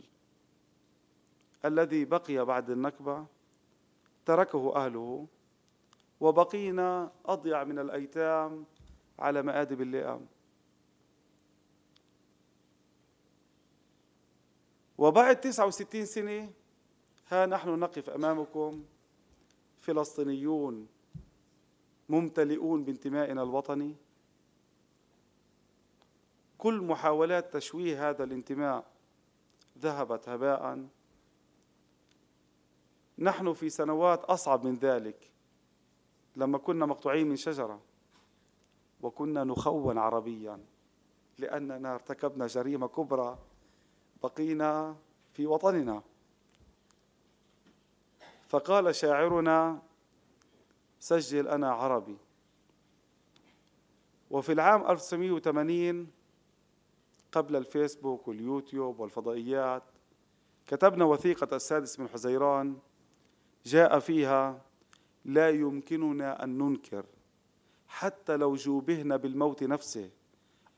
[1.65, 3.25] الذي بقي بعد النكبة
[4.25, 5.27] تركه أهله
[6.19, 8.65] وبقينا أضيع من الأيتام
[9.19, 10.25] على مآدب اللئام.
[14.97, 16.51] وبعد 69 سنة
[17.27, 18.85] ها نحن نقف أمامكم
[19.77, 20.87] فلسطينيون
[22.09, 23.95] ممتلئون بانتمائنا الوطني.
[26.57, 28.85] كل محاولات تشويه هذا الانتماء
[29.77, 30.87] ذهبت هباء.
[33.19, 35.31] نحن في سنوات أصعب من ذلك.
[36.35, 37.81] لما كنا مقطوعين من شجرة
[39.01, 40.65] وكنا نخون عربيا
[41.37, 43.39] لأننا ارتكبنا جريمة كبرى
[44.23, 44.95] بقينا
[45.33, 46.03] في وطننا.
[48.47, 49.81] فقال شاعرنا
[50.99, 52.17] سجل أنا عربي.
[54.31, 56.16] وفي العام 1980
[57.37, 59.83] قبل الفيسبوك واليوتيوب والفضائيات.
[60.67, 62.77] كتبنا وثيقة السادس من حزيران.
[63.65, 64.61] جاء فيها
[65.25, 67.05] لا يمكننا أن ننكر
[67.87, 70.09] حتى لو جوبهنا بالموت نفسه.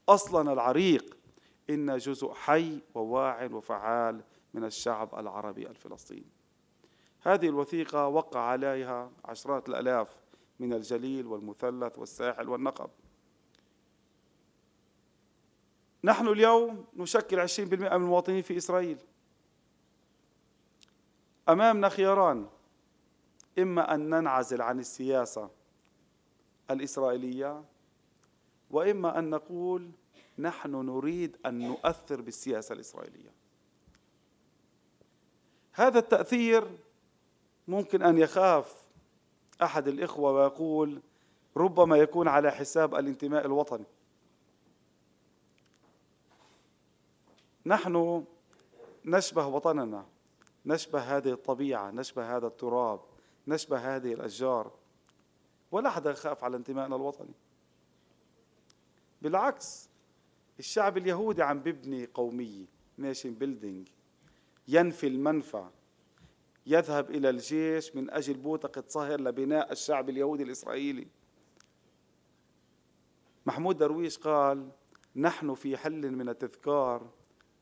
[0.10, 1.17] أصلنا العريق
[1.69, 4.22] إن جزء حي وواع وفعال
[4.54, 6.32] من الشعب العربي الفلسطيني.
[7.22, 10.17] هذه الوثيقة وقع عليها عشرات الآلاف
[10.60, 12.89] من الجليل والمثلث والساحل والنقب.
[16.04, 18.98] نحن اليوم نشكل 20% من المواطنين في إسرائيل.
[21.50, 22.48] أمامنا خياران
[23.60, 25.50] إما أن ننعزل عن السياسة
[26.72, 27.64] الإسرائيلية
[28.72, 29.92] وإما أن نقول
[30.40, 33.32] نحن نريد أن نؤثر بالسياسة الإسرائيلية.
[35.74, 36.78] هذا التأثير
[37.68, 38.84] ممكن أن يخاف
[39.64, 41.02] أحد الإخوة ويقول
[41.58, 43.86] ربما يكون على حساب الانتماء الوطني.
[47.65, 48.26] نحن
[49.06, 50.06] نشبه وطننا
[50.65, 53.02] نشبه هذه الطبيعة نشبه هذا التراب
[53.48, 54.72] نشبه هذه الأشجار.
[55.72, 57.34] ولا حدا يخاف على انتمائنا الوطني.
[59.22, 59.89] بالعكس
[60.60, 62.65] الشعب اليهودي عم ببني قومية
[62.98, 63.88] nation building
[64.67, 65.67] ينفي المنفى
[66.65, 71.08] يذهب إلى الجيش من أجل بوتقة صهر لبناء الشعب اليهودي الإسرائيلي.
[73.45, 74.69] محمود درويش قال
[75.15, 77.10] نحن في حل من التذكار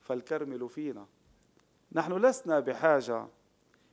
[0.08, 1.06] فالكرمل فينا
[1.92, 3.28] نحن لسنا بحاجة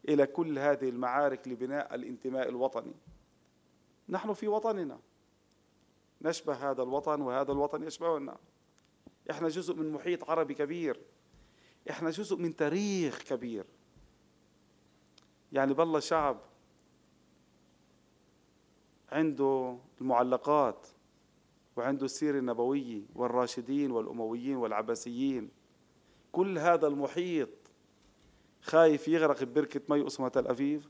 [0.08, 2.94] إلى كل هذه المعارك لبناء الانتماء الوطني.
[4.08, 4.98] نحن في وطننا.
[6.22, 8.36] نشبه هذا الوطن وهذا الوطن يشبهنا.
[9.30, 11.00] إحنا جزء من محيط عربي كبير.
[11.90, 13.64] إحنا جزء من تاريخ كبير.
[15.52, 16.40] يعني بالله شعب
[19.12, 20.86] عنده المعلقات
[21.76, 25.63] وعنده السيرة النبوية والراشدين والأمويين والعباسيين.
[26.34, 27.48] كل هذا المحيط
[28.62, 30.82] خايف يغرق ببركة مي اسمها تل أبيب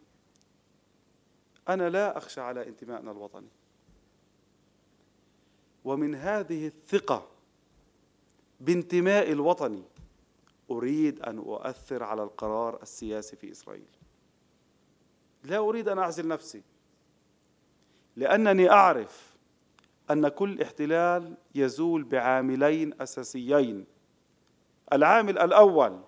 [1.69, 3.49] أنا لا أخشى على انتمائنا الوطني.
[5.85, 7.29] ومن هذه الثقة
[8.61, 9.83] بانتمائي الوطني
[10.71, 13.91] أريد أن أؤثر على القرار السياسي في إسرائيل.
[15.45, 16.63] لا أريد أن أعزل نفسي
[18.17, 19.37] لأنني أعرف
[20.11, 23.94] أن كل احتلال يزول بعاملين أساسيين.
[24.93, 26.01] العامل الأول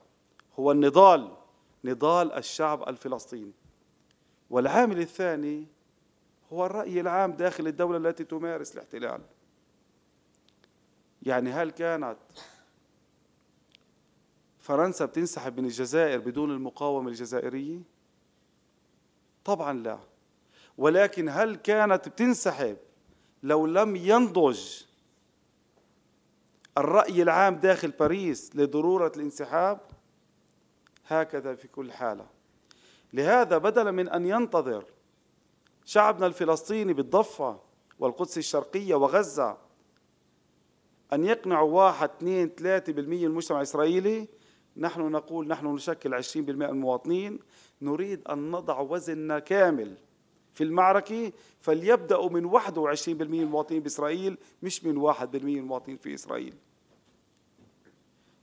[0.59, 1.37] هو النضال
[1.85, 3.53] نضال الشعب الفلسطيني.
[4.51, 5.67] والعامل الثاني
[6.53, 9.21] هو الرأي العام داخل الدولة التي تمارس الاحتلال.
[11.23, 12.17] يعني هل كانت
[14.59, 17.81] فرنسا بتنسحب من الجزائر بدون المقاومة الجزائرية؟
[19.45, 19.99] طبعا لا.
[20.79, 22.77] ولكن هل كانت بتنسحب
[23.43, 24.83] لو لم ينضج
[26.79, 29.81] الرأي العام داخل باريس لضرورة الانسحاب
[31.07, 32.27] هكذا في كل حالة.
[33.13, 34.85] لهذا بدلا من أن ينتظر
[35.85, 37.61] شعبنا الفلسطيني بالضفة
[37.99, 39.59] والقدس الشرقية وغزة
[41.13, 44.29] أن يقنعوا واحد اثنين ثلاثة بالمية المجتمع الإسرائيلي
[44.77, 47.39] نحن نقول نحن نشكل عشرين بالمئة المواطنين
[47.83, 49.97] نريد أن نضع وزننا كامل
[50.53, 56.55] في المعركة فليبدأوا من 21% المواطنين بإسرائيل مش من 1% المواطنين في إسرائيل.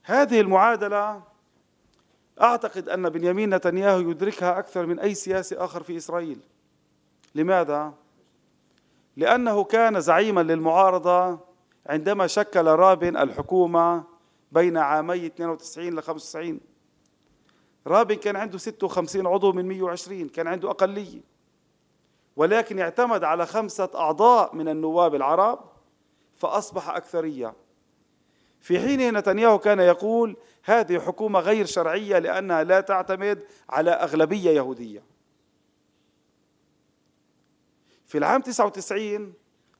[0.04, 1.22] هذه المعادلة
[2.40, 6.38] أعتقد أن بنيامين نتنياهو يدركها أكثر من أي سياسي آخر في إسرائيل.
[7.34, 7.94] لماذا؟
[9.16, 11.38] لأنه كان زعيما للمعارضة
[11.86, 14.04] عندما شكل رابن الحكومة
[14.52, 16.60] بين عامي 92 ل 95
[17.86, 21.20] رابن كان عنده 56 عضو من 120 كان عنده أقلية
[22.36, 25.58] ولكن اعتمد على خمسة أعضاء من النواب العرب
[26.34, 27.54] فأصبح أكثرية.
[28.64, 35.02] في حين نتنياهو كان يقول هذه حكومة غير شرعية لأنها لا تعتمد على أغلبية يهودية.
[38.06, 39.32] في العام 99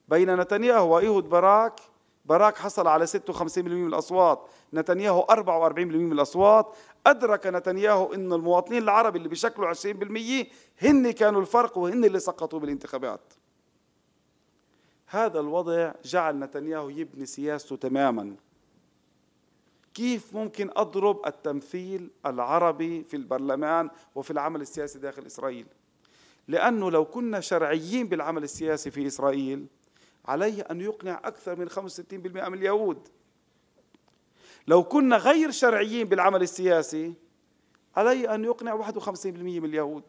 [0.08, 1.80] بين نتنياهو وإيهود باراك
[2.24, 6.74] باراك حصل على 56% من الأصوات نتنياهو 44% من الأصوات.
[7.06, 10.46] أدرك نتنياهو أن المواطنين العرب اللي بيشكلوا 20%
[10.82, 13.32] هن كانوا الفرق وهن اللي سقطوا بالانتخابات.
[15.06, 18.36] هذا الوضع جعل نتنياهو يبني سياسته تماما.
[19.94, 25.66] كيف ممكن أضرب التمثيل العربي في البرلمان وفي العمل السياسي داخل إسرائيل؟
[26.48, 29.66] لأنه لو كنا شرعيين بالعمل السياسي في إسرائيل
[30.24, 31.78] عليه أن يقنع أكثر من 65%
[32.12, 33.08] من اليهود.
[34.66, 37.14] لو كنا غير شرعيين بالعمل السياسي
[37.96, 40.02] عليه أن يقنع 51% من اليهود.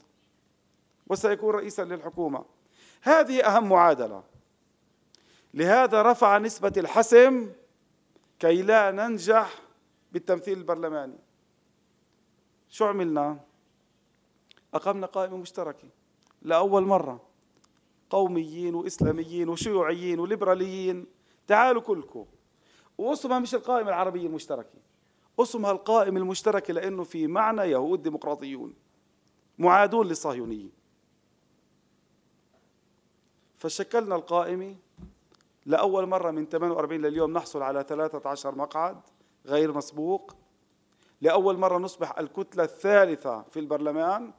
[1.07, 2.45] وسيكون رئيسا للحكومة.
[3.01, 4.23] هذه أهم معادلة.
[5.53, 7.51] لهذا رفع نسبة الحسم
[8.39, 9.64] كي لا ننجح
[10.15, 11.19] بالتمثيل البرلماني.
[12.69, 13.39] شو عملنا؟
[14.73, 15.87] أقمنا قائمة مشتركة
[16.41, 17.21] لأول مرة.
[18.09, 21.05] قوميين وإسلاميين وشيوعيين وليبراليين.
[21.47, 22.25] تعالوا كلكم.
[22.97, 24.79] واسمها مش القائمة العربية المشتركة.
[25.39, 28.73] اسمها القائمة المشتركة لأنه في معنى يهود ديمقراطيون.
[29.57, 30.69] معادون للصهيونية
[33.57, 34.75] فشكلنا القائمة
[35.65, 39.01] لأول مرة من 48 لليوم نحصل على 13 مقعد.
[39.45, 40.35] غير مسبوق.
[41.21, 44.33] لأول مرة نصبح الكتلة الثالثة في البرلمان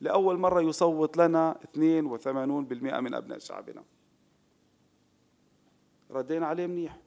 [0.00, 3.84] لأول مرة يصوت لنا 82% من أبناء شعبنا.
[6.10, 6.98] ردينا عليه منيح.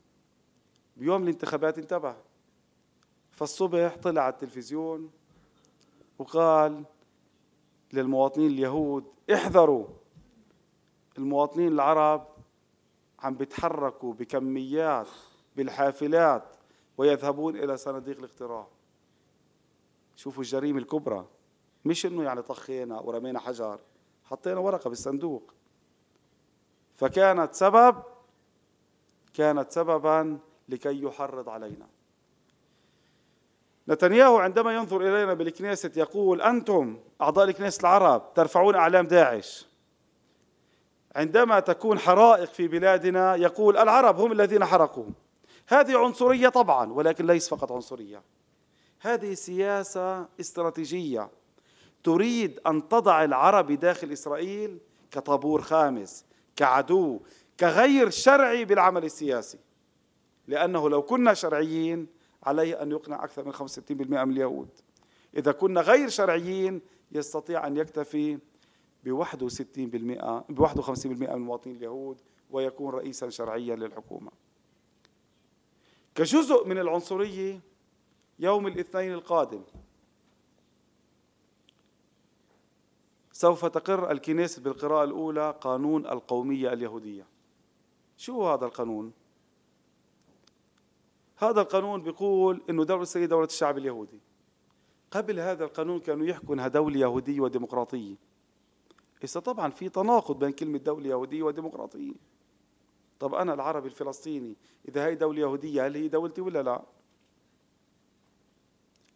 [0.98, 2.16] بيوم الانتخابات انتبه.
[3.32, 5.12] فالصبح طلع على التلفزيون
[6.20, 6.84] وقال
[7.94, 9.88] للمواطنين اليهود احذروا
[11.18, 12.28] المواطنين العرب
[13.20, 15.08] عم بيتحركوا بكميات
[15.56, 16.56] بالحافلات
[16.98, 18.68] ويذهبون إلى صناديق الاقتراع.
[20.16, 21.26] شوفوا الجريمة الكبرى.
[21.86, 23.80] مش إنه يعني طخينا ورمينا حجر
[24.26, 25.54] حطينا ورقة بالصندوق.
[26.96, 28.04] فكانت سبب
[29.34, 31.88] كانت سببا لكي يحرض علينا.
[33.90, 39.68] نتنياهو عندما ينظر إلينا بالكنيسة يقول أنتم أعضاء الكنيسة العرب ترفعون أعلام داعش.
[41.16, 45.06] عندما تكون حرائق في بلادنا يقول العرب هم الذين حرقوا.
[45.72, 48.24] هذه عنصرية طبعا ولكن ليس فقط عنصرية.
[49.00, 51.30] هذه سياسة استراتيجية
[52.04, 54.80] تريد أن تضع العرب داخل إسرائيل
[55.12, 57.20] كطابور خامس كعدو
[57.60, 59.60] كغير شرعي بالعمل السياسي.
[60.48, 62.08] لأنه لو كنا شرعيين
[62.44, 64.70] عليه أن يقنع أكثر من 65% من اليهود.
[65.38, 68.40] إذا كنا غير شرعيين يستطيع أن يكتفي
[69.04, 69.26] ب 61%
[70.50, 74.32] ب 51% من المواطنين اليهود ويكون رئيسا شرعيا للحكومة.
[76.22, 77.60] كجزء من العنصرية
[78.40, 79.62] يوم الاثنين القادم.
[83.32, 87.26] سوف تقر الكنيسة بالقراءة الأولى قانون القومية اليهودية.
[88.18, 89.12] شو هذا القانون؟
[91.38, 94.20] هذا القانون بيقول إنه دولة إسرائيل دولة الشعب اليهودي.
[95.12, 98.16] قبل هذا القانون كانوا يحكوا إنها دولة يهودية وديمقراطية.
[99.24, 102.14] إذا طبعا في تناقض بين كلمة دولة يهودية وديمقراطية.
[103.22, 104.56] طب أنا العربي الفلسطيني
[104.88, 106.82] إذا هي دولة يهودية هل هي دولتي ولا لا؟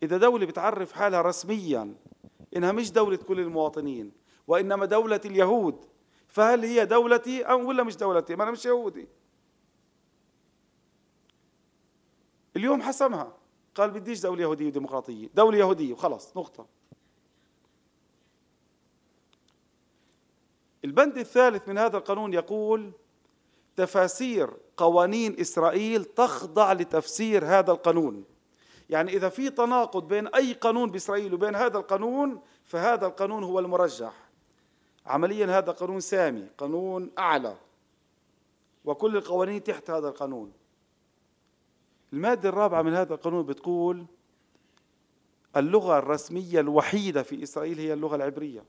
[0.04, 1.96] إذا دولة بتعرف حالها رسميا
[2.56, 4.12] إنها مش دولة كل المواطنين
[4.48, 5.86] وإنما دولة اليهود
[6.28, 9.08] فهل هي دولتي أم ولا مش دولتي؟ ما أنا مش يهودي
[12.56, 13.38] اليوم حسمها
[13.76, 16.68] قال بديش دولة يهودية وديمقراطية دولة يهودية وخلص نقطة
[20.86, 22.92] البند الثالث من هذا القانون يقول
[23.76, 28.24] تفاسير قوانين إسرائيل تخضع لتفسير هذا القانون.
[28.90, 34.14] يعني إذا في تناقض بين أي قانون بإسرائيل وبين هذا القانون فهذا القانون هو المرجح.
[35.06, 37.58] عمليا هذا قانون سامي قانون أعلى.
[38.86, 40.52] وكل القوانين تحت هذا القانون.
[42.14, 44.06] المادة الرابعة من هذا القانون بتقول
[45.58, 48.64] اللغة الرسمية الوحيدة في إسرائيل هي اللغة العبرية.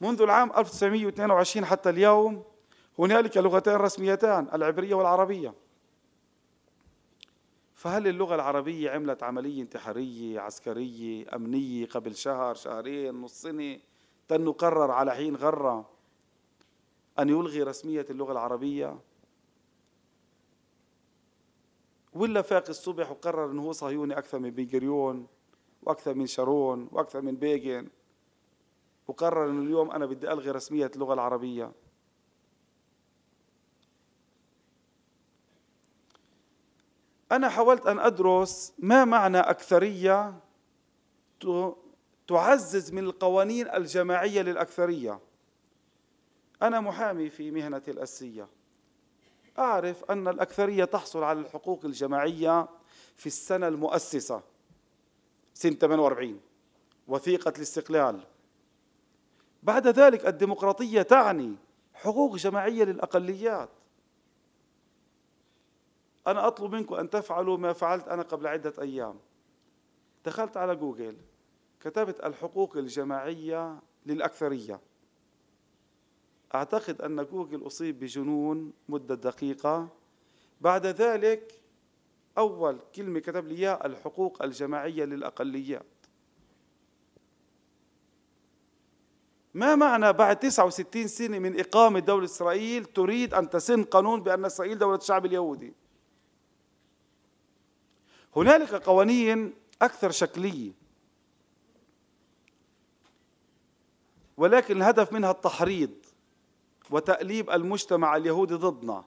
[0.00, 2.44] منذ العام 1922 حتى اليوم
[2.98, 5.54] هنالك لغتان رسميتان العبرية والعربية.
[7.74, 13.78] فهل اللغة العربية عملت عملية انتحارية عسكرية أمنية قبل شهر شهرين نص سنة
[14.28, 15.90] تنو قرر على حين غرة
[17.18, 18.98] أن يلغي رسمية اللغة العربية؟
[22.12, 25.26] ولا فاق الصبح وقرر أنه هو صهيوني أكثر من بيجريون
[25.82, 27.88] وأكثر من شارون وأكثر من بيجن
[29.08, 31.72] وقرر أنه اليوم أنا بدي ألغي رسمية اللغة العربية.
[37.32, 40.34] أنا حاولت أن أدرس ما معنى أكثرية
[42.28, 45.20] تعزز من القوانين الجماعية للأكثرية.
[46.62, 48.48] أنا محامي في مهنتي الأسية.
[49.58, 52.68] أعرف أن الأكثرية تحصل على الحقوق الجماعية
[53.16, 54.42] في السنة المؤسسة
[55.54, 56.40] سنة 48
[57.08, 58.20] وثيقة الاستقلال.
[59.62, 61.56] بعد ذلك الديمقراطية تعني
[61.94, 63.68] حقوق جماعية للأقليات.
[66.30, 69.18] أنا أطلب منكم أن تفعلوا ما فعلت أنا قبل عدة أيام.
[70.24, 71.16] دخلت على جوجل
[71.80, 74.80] كتبت الحقوق الجماعية للأكثرية.
[76.54, 79.88] أعتقد أن جوجل أصيب بجنون مدة دقيقة.
[80.60, 81.62] بعد ذلك
[82.38, 85.86] أول كلمة كتب لي إياها الحقوق الجماعية للأقليات.
[89.54, 94.78] ما معنى بعد 69 سنة من إقامة دولة إسرائيل تريد أن تسن قانون بأن إسرائيل
[94.78, 95.74] دولة الشعب اليهودي؟
[98.36, 100.72] هنالك قوانين أكثر شكلية.
[104.36, 105.90] ولكن الهدف منها التحريض
[106.90, 109.04] وتأليب المجتمع اليهودي ضدنا.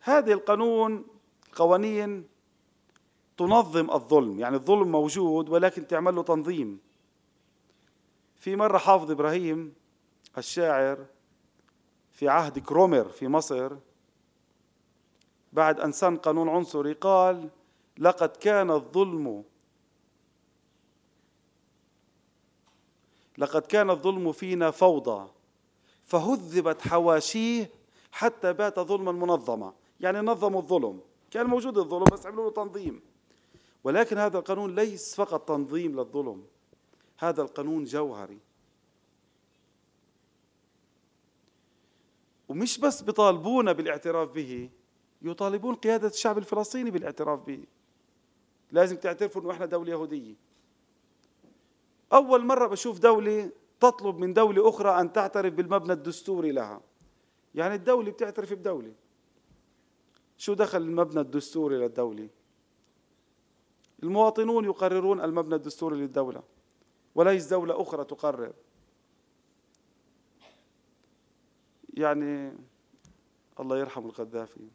[0.00, 1.06] هذه القانون
[1.52, 2.28] قوانين
[3.36, 4.40] تنظم الظلم.
[4.40, 6.80] يعني الظلم موجود ولكن تعمل له تنظيم.
[8.36, 9.74] في مرة حافظ إبراهيم
[10.38, 11.06] الشاعر
[12.12, 13.76] في عهد كرومر في مصر
[15.52, 17.50] بعد أن سن قانون عنصري قال
[17.98, 19.44] لقد كان الظلم
[23.38, 25.30] لقد كان الظلم فينا فوضى
[26.04, 27.70] فهذبت حواشيه
[28.12, 29.72] حتى بات ظلما منظما.
[30.00, 31.00] يعني نظموا الظلم.
[31.30, 33.00] كان موجود الظلم بس عملوا له تنظيم.
[33.84, 36.44] ولكن هذا القانون ليس فقط تنظيم للظلم.
[37.18, 38.38] هذا القانون جوهري.
[42.48, 44.70] ومش بس بيطالبونا بالاعتراف به
[45.22, 47.64] يطالبون قيادة الشعب الفلسطيني بالاعتراف به.
[48.74, 50.34] لازم تعترفوا إنه إحنا دولة يهودية.
[52.12, 53.50] أول مرة بشوف دولة
[53.80, 56.80] تطلب من دولة أخرى أن تعترف بالمبنى الدستوري لها.
[57.54, 58.94] يعني الدولة بتعترف بدولة.
[60.38, 62.28] شو دخل المبنى الدستوري للدولة؟
[64.02, 66.42] المواطنون يقررون المبنى الدستوري للدولة.
[67.14, 68.52] وليس دولة أخرى تقرر.
[71.94, 72.56] يعني
[73.60, 74.68] الله يرحم القذافي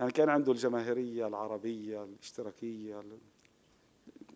[0.00, 3.02] يعني كان عنده الجماهيرية العربية الاشتراكية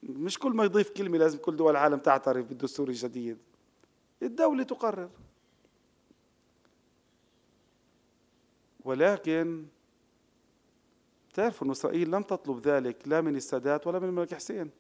[0.03, 3.39] مش كل ما يضيف كلمة لازم كل دول العالم تعترف بالدستور الجديد
[4.23, 5.11] الدولة تقرر.
[8.85, 9.67] ولكن
[11.35, 14.71] تعرفوا أن إسرائيل لم تطلب ذلك لا من السادات ولا من الملك حسين.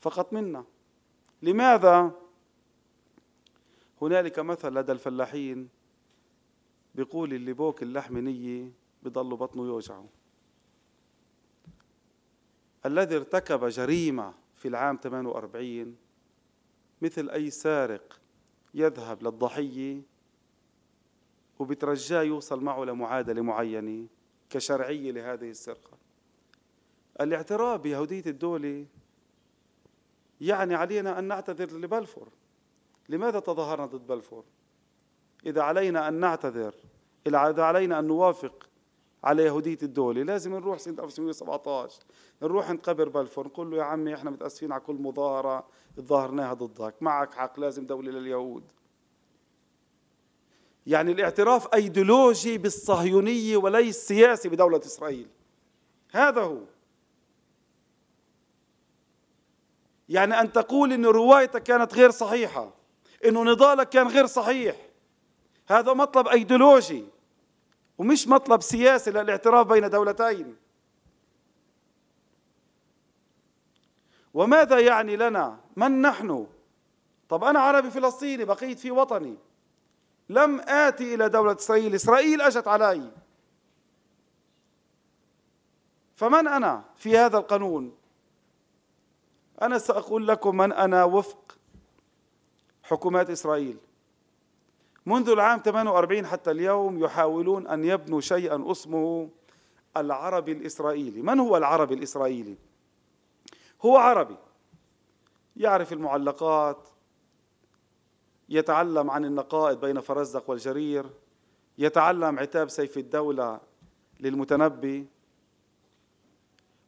[0.00, 0.64] فقط منا.
[1.42, 2.12] لماذا؟
[4.02, 5.68] هنالك مثل لدى الفلاحين
[6.94, 10.08] بيقول اللي بوك اللحم نية بضل بطنه يوجعه.
[12.86, 15.96] الذي ارتكب جريمة في العام 48
[17.02, 18.20] مثل أي سارق
[18.74, 20.02] يذهب للضحية
[21.58, 24.06] وبترجاه يوصل معه لمعادلة معينة
[24.50, 25.98] كشرعية لهذه السرقة.
[27.20, 28.86] الاعتراف بيهودية الدولة
[30.40, 32.28] يعني علينا أن نعتذر لبلفور.
[33.08, 34.44] لماذا تظاهرنا ضد بلفور؟
[35.46, 36.74] إذا علينا أن نعتذر
[37.26, 38.68] إذا علينا أن نوافق
[39.26, 40.22] على يهودية الدولة.
[40.22, 41.98] لازم نروح سنة 1917
[42.42, 45.66] نروح عند قبر بلفور نقول له يا عمي إحنا متأسفين على كل مظاهرة
[45.96, 46.94] تظاهرناها ضدك.
[47.00, 48.64] معك حق لازم دولة لليهود.
[50.86, 55.28] يعني الاعتراف أيديولوجي بالصهيونية وليس سياسي بدولة إسرائيل.
[56.10, 56.60] هذا هو.
[60.08, 62.74] يعني أن تقول أن روايتك كانت غير صحيحة
[63.24, 64.76] أنه نضالك كان غير صحيح
[65.68, 67.15] هذا مطلب أيديولوجي.
[67.98, 70.56] ومش مطلب سياسي للاعتراف بين دولتين.
[74.34, 76.46] وماذا يعني لنا؟ من نحن؟
[77.28, 79.36] طب أنا عربي فلسطيني بقيت في وطني.
[80.28, 83.10] لم آتي إلى دولة إسرائيل إسرائيل أجت علي.
[86.14, 87.96] فمن أنا في هذا القانون؟
[89.62, 91.58] أنا سأقول لكم من أنا وفق
[92.82, 93.78] حكومات إسرائيل.
[95.06, 99.30] منذ العام 48 حتى اليوم يحاولون أن يبنوا شيئا اسمه
[99.96, 101.22] العربي الإسرائيلي.
[101.22, 102.56] من هو العربي الإسرائيلي؟
[103.82, 104.36] هو عربي.
[105.56, 106.88] يعرف المعلقات
[108.48, 111.10] يتعلم عن النقائض بين فرزدق والجرير
[111.78, 113.60] يتعلم عتاب سيف الدولة
[114.20, 115.06] للمتنبي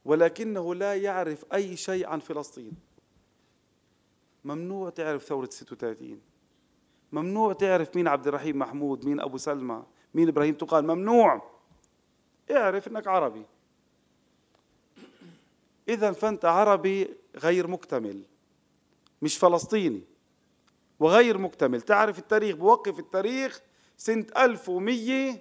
[0.04, 2.72] ولكنه لا يعرف أي شيء عن فلسطين.
[4.44, 6.20] ممنوع تعرف ثورة 36
[7.12, 7.52] ممنوع.
[7.52, 9.82] تعرف مين عبد الرحيم محمود؟ مين أبو سلمى؟
[10.14, 11.42] مين إبراهيم تقال؟ ممنوع.
[12.50, 13.46] اعرف أنك عربي.
[15.88, 18.22] إذا فأنت عربي غير مكتمل
[19.22, 20.02] مش فلسطيني
[21.00, 21.80] وغير مكتمل.
[21.80, 23.60] تعرف التاريخ؟ بوقف التاريخ
[23.96, 25.38] سنة 1100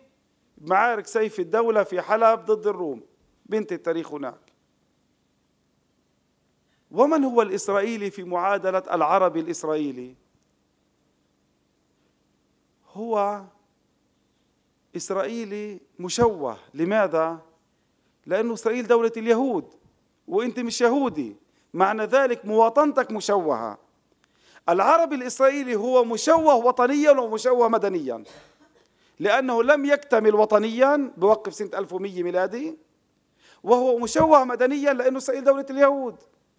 [0.61, 3.03] معارك سيف الدولة في حلب ضد الروم.
[3.45, 4.39] بنت التاريخ هناك.
[6.91, 10.15] ومن هو الإسرائيلي في معادلة العربي الإسرائيلي؟
[12.98, 13.43] هو
[14.95, 16.58] إسرائيلي مشوه.
[16.74, 17.39] لماذا؟
[18.26, 19.74] لأنه إسرائيل دولة اليهود
[20.28, 21.36] وأنت مش يهودي.
[21.74, 23.78] معنى ذلك مواطنتك مشوهة.
[24.70, 28.24] العربي الإسرائيلي هو مشوه وطنيا ومشوه مدنيا.
[29.20, 32.78] لأنه لم يكتمل وطنيا بوقف سنة 1100 ميلادي.
[33.64, 36.16] وهو مشوه مدنيا لأنه إسرائيل دولة اليهود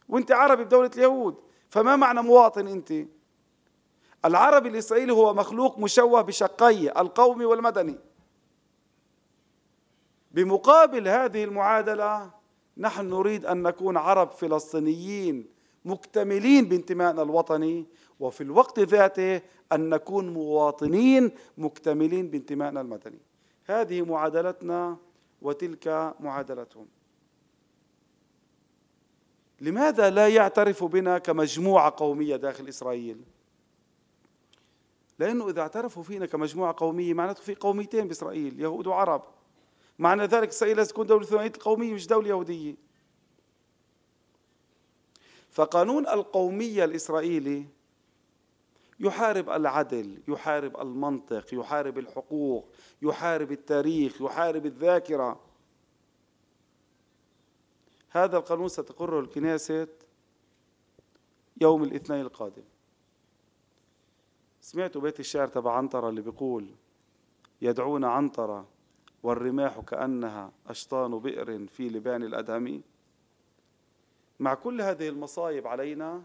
[0.08, 1.34] وأنت عربي بدولة اليهود.
[1.70, 2.92] فما معنى مواطن أنت؟
[4.24, 7.98] العربي الإسرائيلي هو مخلوق مشوه بشقي القومي والمدني.
[10.30, 12.30] بمقابل هذه المعادلة
[12.76, 15.46] نحن نريد أن نكون عرب فلسطينيين
[15.84, 17.86] مكتملين بانتمائنا الوطني
[18.20, 19.40] وفي الوقت ذاته
[19.72, 23.20] أن نكون مواطنين مكتملين بانتمائنا المدني.
[23.64, 24.96] هذه معادلتنا
[25.42, 26.86] وتلك معادلتهم.
[29.60, 33.20] لماذا لا يعترف بنا كمجموعة قومية داخل إسرائيل؟
[35.18, 39.22] لأنه إذا اعترفوا فينا كمجموعة قومية معناته في قوميتين بإسرائيل يهود وعرب.
[39.98, 42.76] معنى ذلك إسرائيل لازم تكون دولة ثنائية القومية مش دولة يهودية.
[45.50, 47.66] فقانون القومية الإسرائيلي
[49.00, 52.68] يحارب العدل يحارب المنطق يحارب الحقوق
[53.02, 55.40] يحارب التاريخ يحارب الذاكرة.
[58.10, 59.88] هذا القانون ستقره الكنيسة
[61.60, 62.64] يوم الاثنين القادم.
[64.68, 66.74] سمعتوا بيت الشعر تبع عنترة اللي بيقول
[67.62, 68.68] يدعون عنترة
[69.22, 72.82] والرماح كأنها أشطان بئر في لبان الأدهم
[74.40, 76.22] مع كل هذه المصايب علينا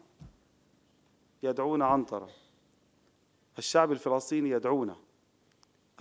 [1.43, 2.29] يدعونا عنترة.
[3.57, 4.95] الشعب الفلسطيني يدعونا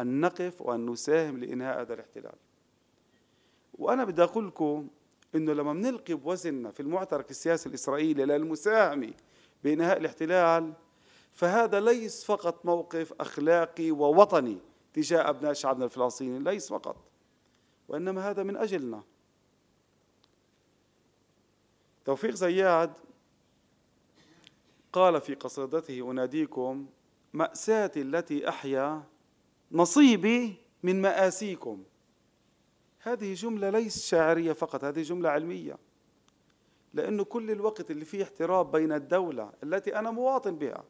[0.01, 2.37] أن نقف وأن نساهم لإنهاء هذا الاحتلال.
[3.75, 4.89] وأنا بدي أقول لكم
[5.35, 9.13] إنه لما بنلقي بوزننا في المعترك السياسي الإسرائيلي للمساهمة
[9.65, 10.73] بإنهاء الاحتلال
[11.33, 14.59] فهذا ليس فقط موقف أخلاقي ووطني
[14.95, 16.97] تجاه أبناء شعبنا الفلسطيني ليس فقط
[17.89, 19.03] وإنما هذا من أجلنا.
[22.05, 22.93] توفيق زياد
[24.93, 26.87] قال في قصيدته أناديكم
[27.33, 29.03] مأساتي التي أحيا
[29.73, 31.85] نصيبي من مآسيكم.
[32.99, 35.79] هذه جملة ليس شاعرية فقط هذه جملة علمية.
[36.95, 40.85] لأنه كل الوقت اللي فيه احتراب بين الدولة التي أنا مواطن بها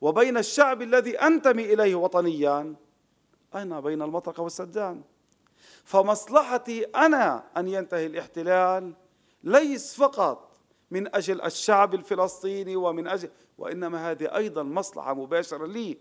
[0.00, 2.74] وبين الشعب الذي أنتمي إليه وطنيا.
[3.54, 5.02] أنا بين المطرقة والسدان
[5.84, 8.94] فمصلحتي أنا أن ينتهي الاحتلال
[9.42, 10.58] ليس فقط
[10.90, 15.98] من أجل الشعب الفلسطيني ومن أجل وإنما هذه أيضا مصلحة مباشرة لي.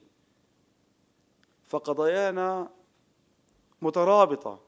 [1.68, 2.70] فقضايانا
[3.82, 4.60] مترابطة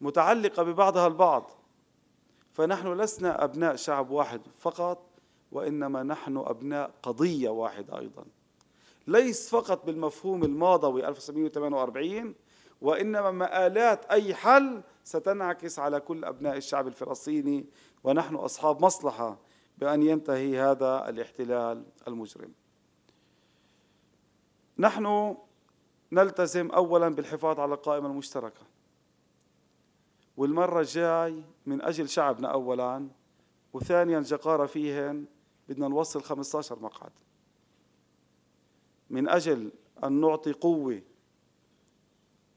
[0.00, 1.50] متعلقة ببعضها البعض.
[2.52, 5.07] فنحن لسنا أبناء شعب واحد فقط.
[5.52, 8.24] وإنما نحن أبناء قضية واحدة أيضا.
[9.06, 12.34] ليس فقط بالمفهوم الماضوي 1948
[12.80, 17.66] وإنما مآلات أي حل ستنعكس على كل أبناء الشعب الفلسطيني
[18.04, 19.38] ونحن أصحاب مصلحة
[19.78, 22.52] بأن ينتهي هذا الاحتلال المجرم.
[24.78, 25.36] نحن
[26.12, 28.62] نلتزم أولا بالحفاظ على القائمة المشتركة.
[30.36, 33.08] والمرة الجاي من أجل شعبنا أولا
[33.72, 35.24] وثانيا جقارة فيهن
[35.68, 37.12] بدنا نوصل 15 مقعد.
[39.10, 39.72] من أجل
[40.04, 41.02] أن نعطي قوة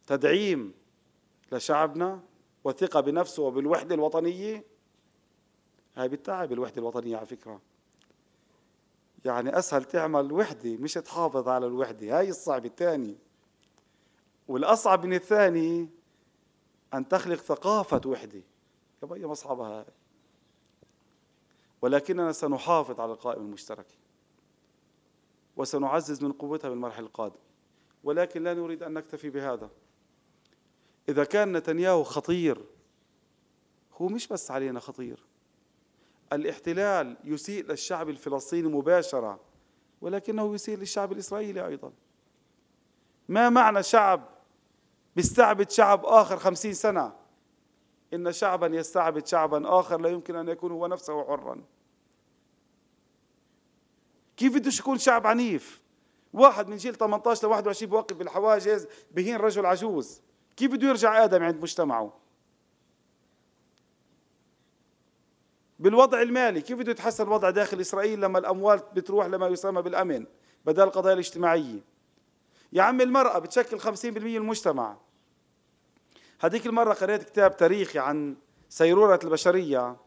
[0.07, 0.74] تدعيم
[1.51, 2.20] لشعبنا
[2.64, 4.64] وثقة بنفسه وبالوحدة الوطنية.
[5.95, 7.62] هاي بتتعب الوحدة الوطنية على فكرة.
[9.26, 13.18] يعني أسهل تعمل وحدة مش تحافظ على الوحدة هاي الصعب الثاني
[14.47, 15.89] والأصعب من الثاني
[16.93, 18.41] أن تخلق ثقافة وحدة.
[19.03, 20.01] يا بيا مصعبها هاي.
[21.82, 23.96] ولكننا سنحافظ على القائمة المشتركة
[25.58, 27.42] وسنعزز من قوتها بالمرحلة القادمة
[28.04, 29.70] ولكن لا نريد أن نكتفي بهذا.
[31.10, 32.66] إذا كان نتنياهو خطير
[33.94, 35.20] هو مش بس علينا خطير.
[36.34, 39.40] الاحتلال يسيء للشعب الفلسطيني مباشرة
[40.02, 41.92] ولكنه يسيء للشعب الإسرائيلي أيضا.
[43.30, 44.30] ما معنى شعب
[45.16, 47.21] بيستعبد شعب آخر خمسين سنة؟
[48.14, 51.64] إن شعبا يستعبد شعبا آخر لا يمكن أن يكون هو نفسه حرا.
[54.38, 55.82] كيف بدوش يكون شعب عنيف؟
[56.34, 60.22] واحد من جيل 18 ل 21 بوقف بالحواجز بهين رجل عجوز.
[60.57, 62.14] كيف بده يرجع آدم عند مجتمعه؟
[65.80, 70.26] بالوضع المالي كيف بده يتحسن الوضع داخل إسرائيل لما الأموال بتروح لما يسمى بالأمن
[70.66, 71.80] بدل القضايا الاجتماعية؟
[72.74, 74.97] يا عم المرأة بتشكل 50% من المجتمع.
[76.42, 78.36] هذيك المرة قرأت كتاب تاريخي عن
[78.70, 79.98] سيرورة البشرية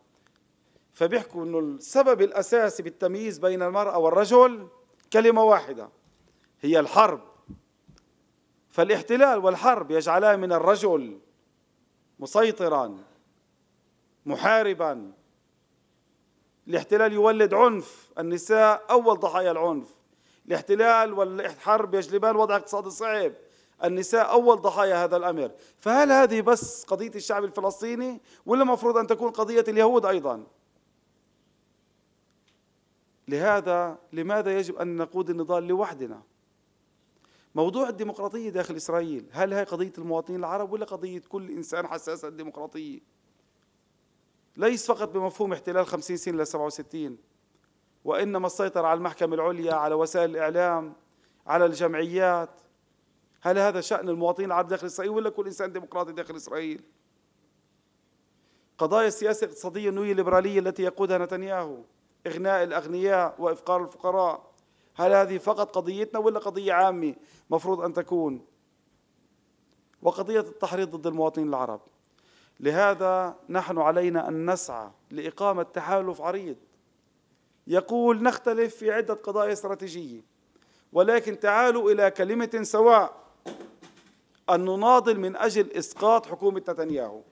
[0.93, 4.68] فبيحكوا إنه السبب الأساسي بالتمييز بين المرأة والرجل
[5.12, 5.89] كلمة واحدة
[6.61, 7.20] هي الحرب.
[8.68, 11.20] فالاحتلال والحرب يجعلان من الرجل
[12.18, 12.99] مسيطرا
[14.26, 15.12] محاربا.
[16.68, 19.89] الاحتلال يولد عنف النساء أول ضحايا العنف.
[20.47, 23.32] الاحتلال والحرب يجلبان وضع اقتصادي صعب.
[23.85, 25.51] النساء أول ضحايا هذا الأمر.
[25.79, 30.47] فهل هذه بس قضية الشعب الفلسطيني ولا المفروض أن تكون قضية اليهود أيضا؟
[33.29, 36.22] لهذا لماذا يجب أن نقود النضال لوحدنا؟
[37.55, 43.01] موضوع الديمقراطية داخل إسرائيل هل هي قضية المواطنين العرب ولا قضية كل إنسان حساس الديمقراطية؟
[44.57, 47.18] ليس فقط بمفهوم احتلال 50 سنة ل 67
[48.05, 50.95] وإنما السيطرة على المحكمة العليا على وسائل الإعلام
[51.47, 52.51] على الجمعيات.
[53.45, 56.82] هل هذا شأن المواطنين العرب داخل إسرائيل ولا كل إنسان ديمقراطي داخل إسرائيل؟
[58.78, 61.76] قضايا السياسة الاقتصادية النوية الليبرالية التي يقودها نتنياهو
[62.26, 64.51] إغناء الأغنياء وإفقار الفقراء
[64.95, 67.14] هل هذه فقط قضيتنا ولا قضية عامة
[67.51, 68.45] مفروض أن تكون؟
[70.03, 71.80] وقضية التحريض ضد المواطنين العرب.
[72.61, 76.57] لهذا نحن علينا أن نسعى لإقامة تحالف عريض
[77.66, 80.20] يقول نختلف في عدة قضايا استراتيجية
[80.92, 83.24] ولكن تعالوا إلى كلمة سواء
[84.51, 87.22] أن نناضل من أجل إسقاط حكومة نتنياهو.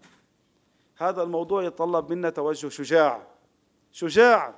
[0.96, 3.26] هذا الموضوع يتطلب منا توجه شجاع
[3.92, 4.54] شجاع.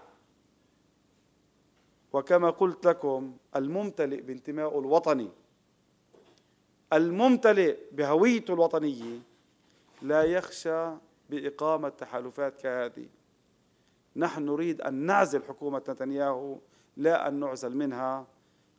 [2.12, 5.30] وكما قلت لكم الممتلئ بانتمائه الوطني
[6.92, 9.18] الممتلئ بهويته الوطنية
[10.02, 10.90] لا يخشى
[11.30, 13.06] بإقامة تحالفات كهذه.
[14.16, 16.58] نحن نريد أن نعزل حكومة نتنياهو
[16.96, 18.26] لا أن نعزل منها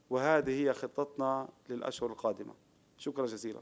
[0.10, 2.54] وهذه هي خطتنا للأشهر القادمة.
[2.98, 3.62] شكرا جزيلا.